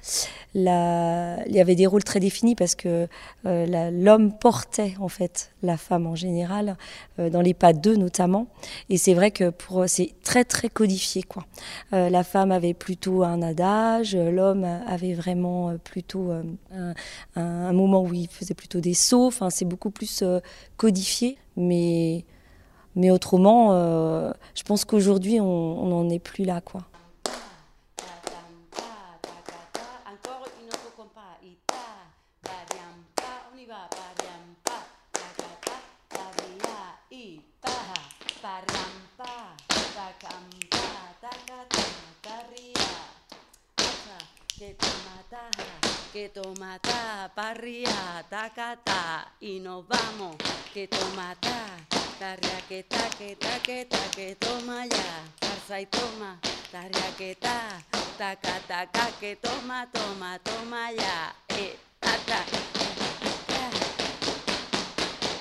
[0.56, 3.06] il y avait des rôles très définis parce que
[3.44, 6.76] l'homme portait en fait la femme en général,
[7.16, 8.48] dans les pas d'eux notamment.
[8.90, 9.52] Et c'est vrai que
[9.86, 11.46] c'est très très codifié quoi.
[11.92, 16.32] La femme avait plutôt un adage, l'homme avait vraiment plutôt
[16.74, 16.94] un,
[17.36, 19.28] un- moment où il faisait plutôt des sauts.
[19.28, 20.24] Enfin, c'est beaucoup plus
[20.76, 22.24] codifié, mais
[22.96, 26.60] mais autrement, euh, je pense qu'aujourd'hui, on n'en est plus là.
[46.12, 50.36] que toma ta tomata, parrilla, tacata, y nos vamos,
[50.74, 51.64] que tomata,
[52.18, 56.38] tarriaqueta, que taqueta, que ta que ta que toma ya, zarza y toma,
[56.70, 57.82] tarriaqueta,
[58.18, 62.44] taca, taca, que toma, toma, toma ya, eh, taca.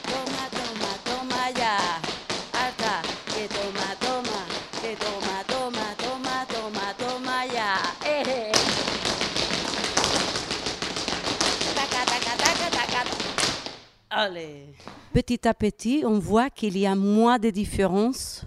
[0.10, 2.00] Toma, toma, toma ya,
[2.54, 3.02] hasta
[3.34, 4.46] que toma, toma,
[4.82, 5.31] que toma.
[15.14, 18.46] Petit à petit, on voit qu'il y a moins de différences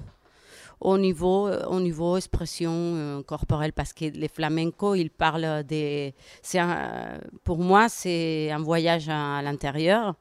[0.80, 6.14] au niveau, euh, au niveau expression euh, corporelle parce que les flamencos, ils parlent des...
[7.42, 10.14] pour moi, c'est un voyage à, l'intérieur.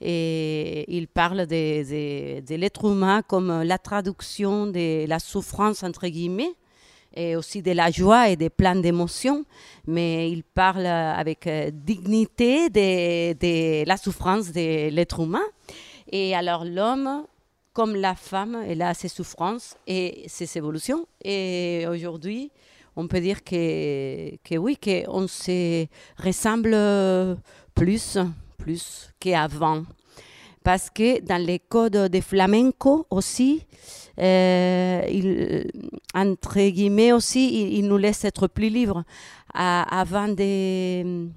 [0.00, 6.06] Et ils parlent des- des- de l'être humain comme la traduction de la souffrance, entre
[6.08, 6.54] guillemets,
[7.14, 9.44] et aussi de la joie et des plans d'émotions,
[9.86, 15.46] mais il parle avec euh, dignité de, la souffrance de l'être humain.
[16.10, 17.26] Et alors l'homme,
[17.72, 21.06] comme la femme, elle a ses souffrances et ses évolutions.
[21.24, 22.50] Et aujourd'hui,
[22.96, 25.86] on peut dire que, que oui, qu'on se
[26.18, 26.76] ressemble
[27.74, 28.18] plus,
[28.58, 29.84] plus qu'avant.
[30.62, 35.70] parce que dans les codes de flamenco aussi, euh, il,
[36.14, 39.04] entre guillemets aussi, il, il nous laisse être plus libres.
[39.54, 41.28] Avant de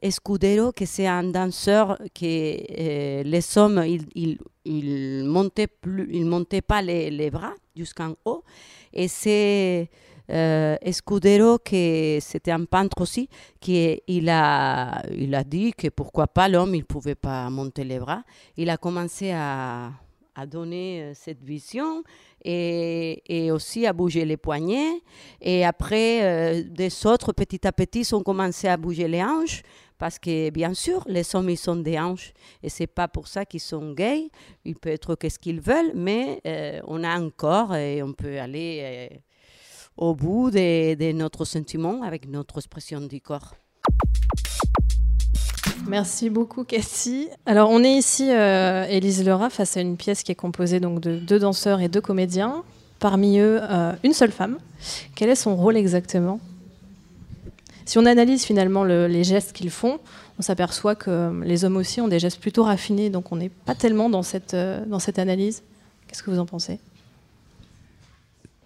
[0.00, 6.24] Escudero, que c'est un danseur que euh, les hommes, ils il, il montaient plus, ils
[6.24, 8.44] montaient pas les, les bras jusqu'en haut.
[8.92, 9.90] Et c'est
[10.30, 13.28] euh, Escudero, que c'était un peintre aussi,
[13.60, 17.98] qui il a, il a dit que pourquoi pas l'homme, il pouvait pas monter les
[17.98, 18.22] bras.
[18.56, 19.90] Il a commencé à,
[20.36, 22.04] à donner euh, cette vision
[22.44, 25.02] et, aussi à bouger les poignets.
[25.40, 29.62] Et après, euh, des autres, petit à petit, ont commencé à bouger les hanches.
[29.98, 32.32] Parce que, bien sûr, les hommes, ils sont des hanches.
[32.62, 34.30] Et c'est pas pour ça qu'ils sont gays.
[34.64, 38.38] Ils peuvent être qu'est-ce qu'ils veulent, mais euh, on a un corps et on peut
[38.38, 39.16] aller euh,
[39.96, 43.54] au bout de notre sentiment avec notre expression du corps.
[45.88, 47.28] Merci beaucoup, Cathy.
[47.46, 51.00] Alors, on est ici, euh, Élise Lerat, face à une pièce qui est composée donc
[51.00, 52.62] de deux danseurs et deux comédiens.
[53.00, 54.58] Parmi eux, euh, une seule femme.
[55.14, 56.40] Quel est son rôle exactement?
[57.86, 59.98] Si on analyse finalement le- les gestes qu'ils font,
[60.38, 63.48] on s'aperçoit que euh, les hommes aussi ont des gestes plutôt raffinés, donc on n'est
[63.48, 65.62] pas tellement dans cette, euh, dans cette analyse.
[66.06, 66.80] Qu'est-ce que vous en pensez?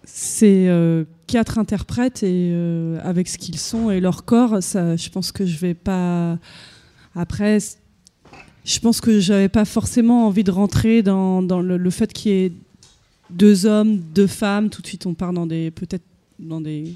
[0.03, 2.53] C'est euh, quatre interprètes et
[3.01, 6.37] avec ce qu'ils sont et leur corps, je pense que je vais pas.
[7.15, 7.59] Après,
[8.65, 12.31] je pense que j'avais pas forcément envie de rentrer dans, dans le, le fait qu'il
[12.31, 12.51] y ait
[13.29, 14.69] deux hommes, deux femmes.
[14.69, 16.03] Tout de suite, on part dans des peut-être
[16.39, 16.95] dans des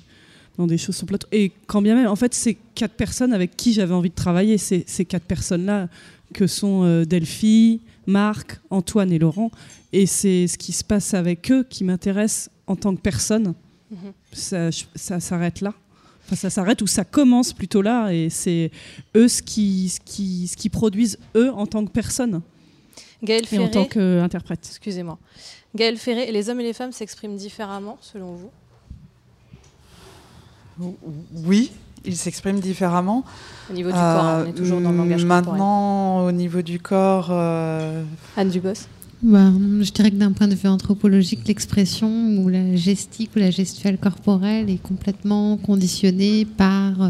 [0.58, 1.28] dans des choses sur plateau.
[1.32, 4.58] Et quand bien même, en fait, c'est quatre personnes avec qui j'avais envie de travailler.
[4.58, 5.88] C'est ces quatre personnes-là
[6.34, 9.52] que sont euh, Delphi, Marc, Antoine et Laurent.
[9.94, 13.54] Et c'est ce qui se passe avec eux qui m'intéresse en tant que personne.
[13.92, 13.98] Mhm.
[14.34, 15.74] Ça, je- ça s'arrête là.
[16.28, 18.12] Enfin, ça s'arrête ou ça commence plutôt là.
[18.14, 18.70] Et c'est
[19.16, 22.42] eux ce qui, ce, qui, ce qui produisent eux en tant que personne.
[23.24, 24.60] Gaël Et en Ferré- tant qu'interprète.
[24.70, 25.18] Excusez-moi.
[25.76, 28.50] Gaël Ferré, les hommes et les femmes s'expriment différemment, selon vous?
[31.46, 31.72] Oui,
[32.06, 33.24] ils s'expriment différemment.
[33.70, 35.44] Au niveau du corps, hein, on est toujours dans le langage corporel.
[35.46, 37.30] Maintenant, au niveau du corps.
[37.32, 38.04] euh,
[38.36, 38.74] Anne Dubos
[39.24, 39.52] Bah,
[39.82, 43.98] je dirais que d'un point de vue anthropologique, l'expression ou la gestique ou la gestuelle
[43.98, 47.10] corporelle est complètement conditionnée par euh,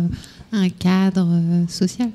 [0.53, 2.09] un cadre euh, social.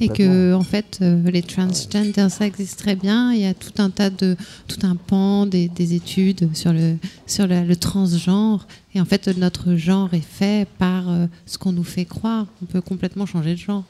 [0.00, 3.32] Et que, en fait, euh, les transgenders, ça existe très bien.
[3.32, 4.36] Il y a tout un tas de,
[4.68, 8.66] tout un pan des, des études sur le, sur la- le transgenre.
[8.94, 11.04] Et en fait, notre genre est fait par
[11.46, 12.46] ce qu'on nous fait croire.
[12.62, 13.84] On peut complètement changer de genre.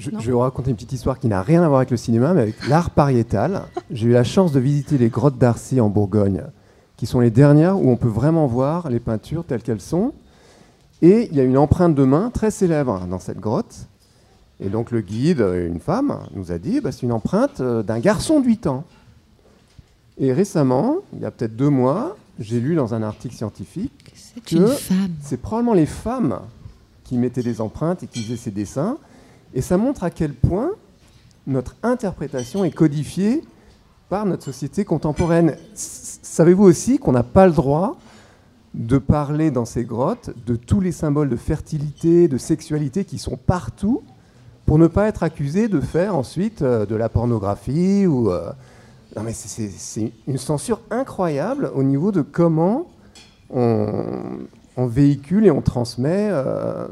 [0.00, 1.98] Je, je vais vous raconter une petite histoire qui n'a rien à voir avec le
[1.98, 3.64] cinéma, mais avec l'art pariétal.
[3.90, 6.44] J'ai eu la chance de visiter les grottes d'Arcy en Bourgogne,
[6.96, 10.14] qui sont les dernières où on peut vraiment voir les peintures telles qu'elles sont.
[11.02, 13.88] Et il y a une empreinte de main très célèbre dans cette grotte.
[14.58, 17.98] Et donc le guide, une femme, nous a dit bah, c'est une empreinte euh, d'un
[17.98, 18.84] garçon de 8 ans.
[20.16, 24.14] Et récemment, il y a peut-être deux mois, j'ai lu dans un article scientifique
[24.46, 24.66] que
[25.22, 26.40] c'est probablement les femmes
[27.04, 28.96] qui mettaient des empreintes et qui faisaient ces dessins.
[29.54, 30.70] Et ça montre à quel point
[31.46, 33.42] notre interprétation est codifiée
[34.08, 35.56] par notre société contemporaine.
[35.74, 37.96] Savez-vous aussi qu'on n'a pas le droit
[38.74, 43.36] de parler dans ces grottes de tous les symboles de fertilité, de sexualité qui sont
[43.36, 44.02] partout,
[44.66, 48.50] pour ne pas être accusé de faire ensuite euh, de la pornographie euh,
[49.16, 52.86] Non mais c'est- une censure incroyable au niveau de comment
[53.52, 54.04] on,
[54.76, 56.86] on véhicule et on transmet euh,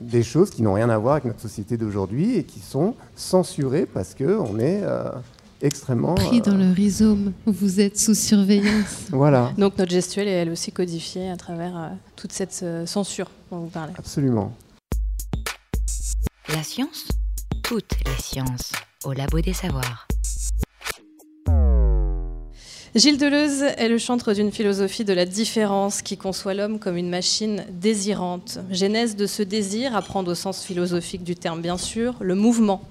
[0.00, 3.86] des choses qui n'ont rien à voir avec notre société d'aujourd'hui et qui sont censurées
[3.86, 5.10] parce qu'on est euh,
[5.62, 6.14] extrêmement...
[6.14, 9.06] Pris dans euh, le rhizome, vous êtes sous surveillance.
[9.10, 13.30] Voilà, Donc notre gestuelle est elle aussi codifiée à travers euh, toute cette euh, censure
[13.50, 13.92] dont vous parlez.
[13.98, 14.52] absolument.
[16.48, 17.08] La science
[17.62, 18.72] Toutes les sciences,
[19.04, 20.09] au Labo des Savoirs.
[22.96, 27.08] Gilles Deleuze est le chantre d'une philosophie de la différence qui conçoit l'homme comme une
[27.08, 28.58] machine désirante.
[28.72, 32.82] Genèse de ce désir, à prendre au sens philosophique du terme bien sûr, le mouvement.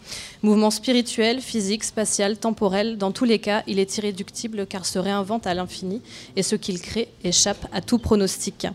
[0.41, 5.45] Mouvement spirituel, physique, spatial, temporel, dans tous les cas, il est irréductible car se réinvente
[5.45, 6.01] à l'infini
[6.37, 8.67] et ce qu'il crée échappe à tout pronostic.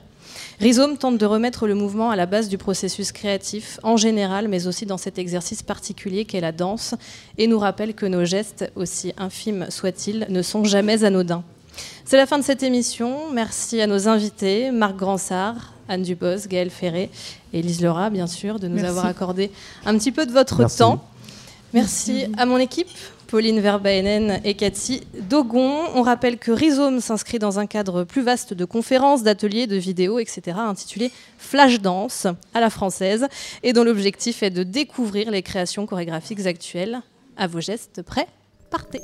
[0.60, 4.66] Rhizome tente de remettre le mouvement à la base du processus créatif en général, mais
[4.66, 6.94] aussi dans cet exercice particulier qu'est la danse,
[7.38, 11.42] et nous rappelle que nos gestes, aussi infimes soient-ils, ne sont jamais anodins.
[12.04, 13.32] C'est la fin de cette émission.
[13.32, 17.10] Merci à nos invités, Marc Gransart, Anne Dubos, Gaël Ferré
[17.52, 18.88] et Lise Laura, bien sûr, de nous Merci.
[18.90, 19.50] avoir accordé
[19.84, 20.78] un petit peu de votre Merci.
[20.78, 21.04] temps.
[21.72, 22.88] Merci à mon équipe,
[23.26, 25.84] Pauline Verbaenen et Cathy Dogon.
[25.94, 30.18] On rappelle que Rhizome s'inscrit dans un cadre plus vaste de conférences, d'ateliers, de vidéos,
[30.18, 33.26] etc., intitulé Flash Dance à la française,
[33.62, 37.00] et dont l'objectif est de découvrir les créations chorégraphiques actuelles.
[37.36, 38.28] À vos gestes, prêts
[38.70, 39.02] partez.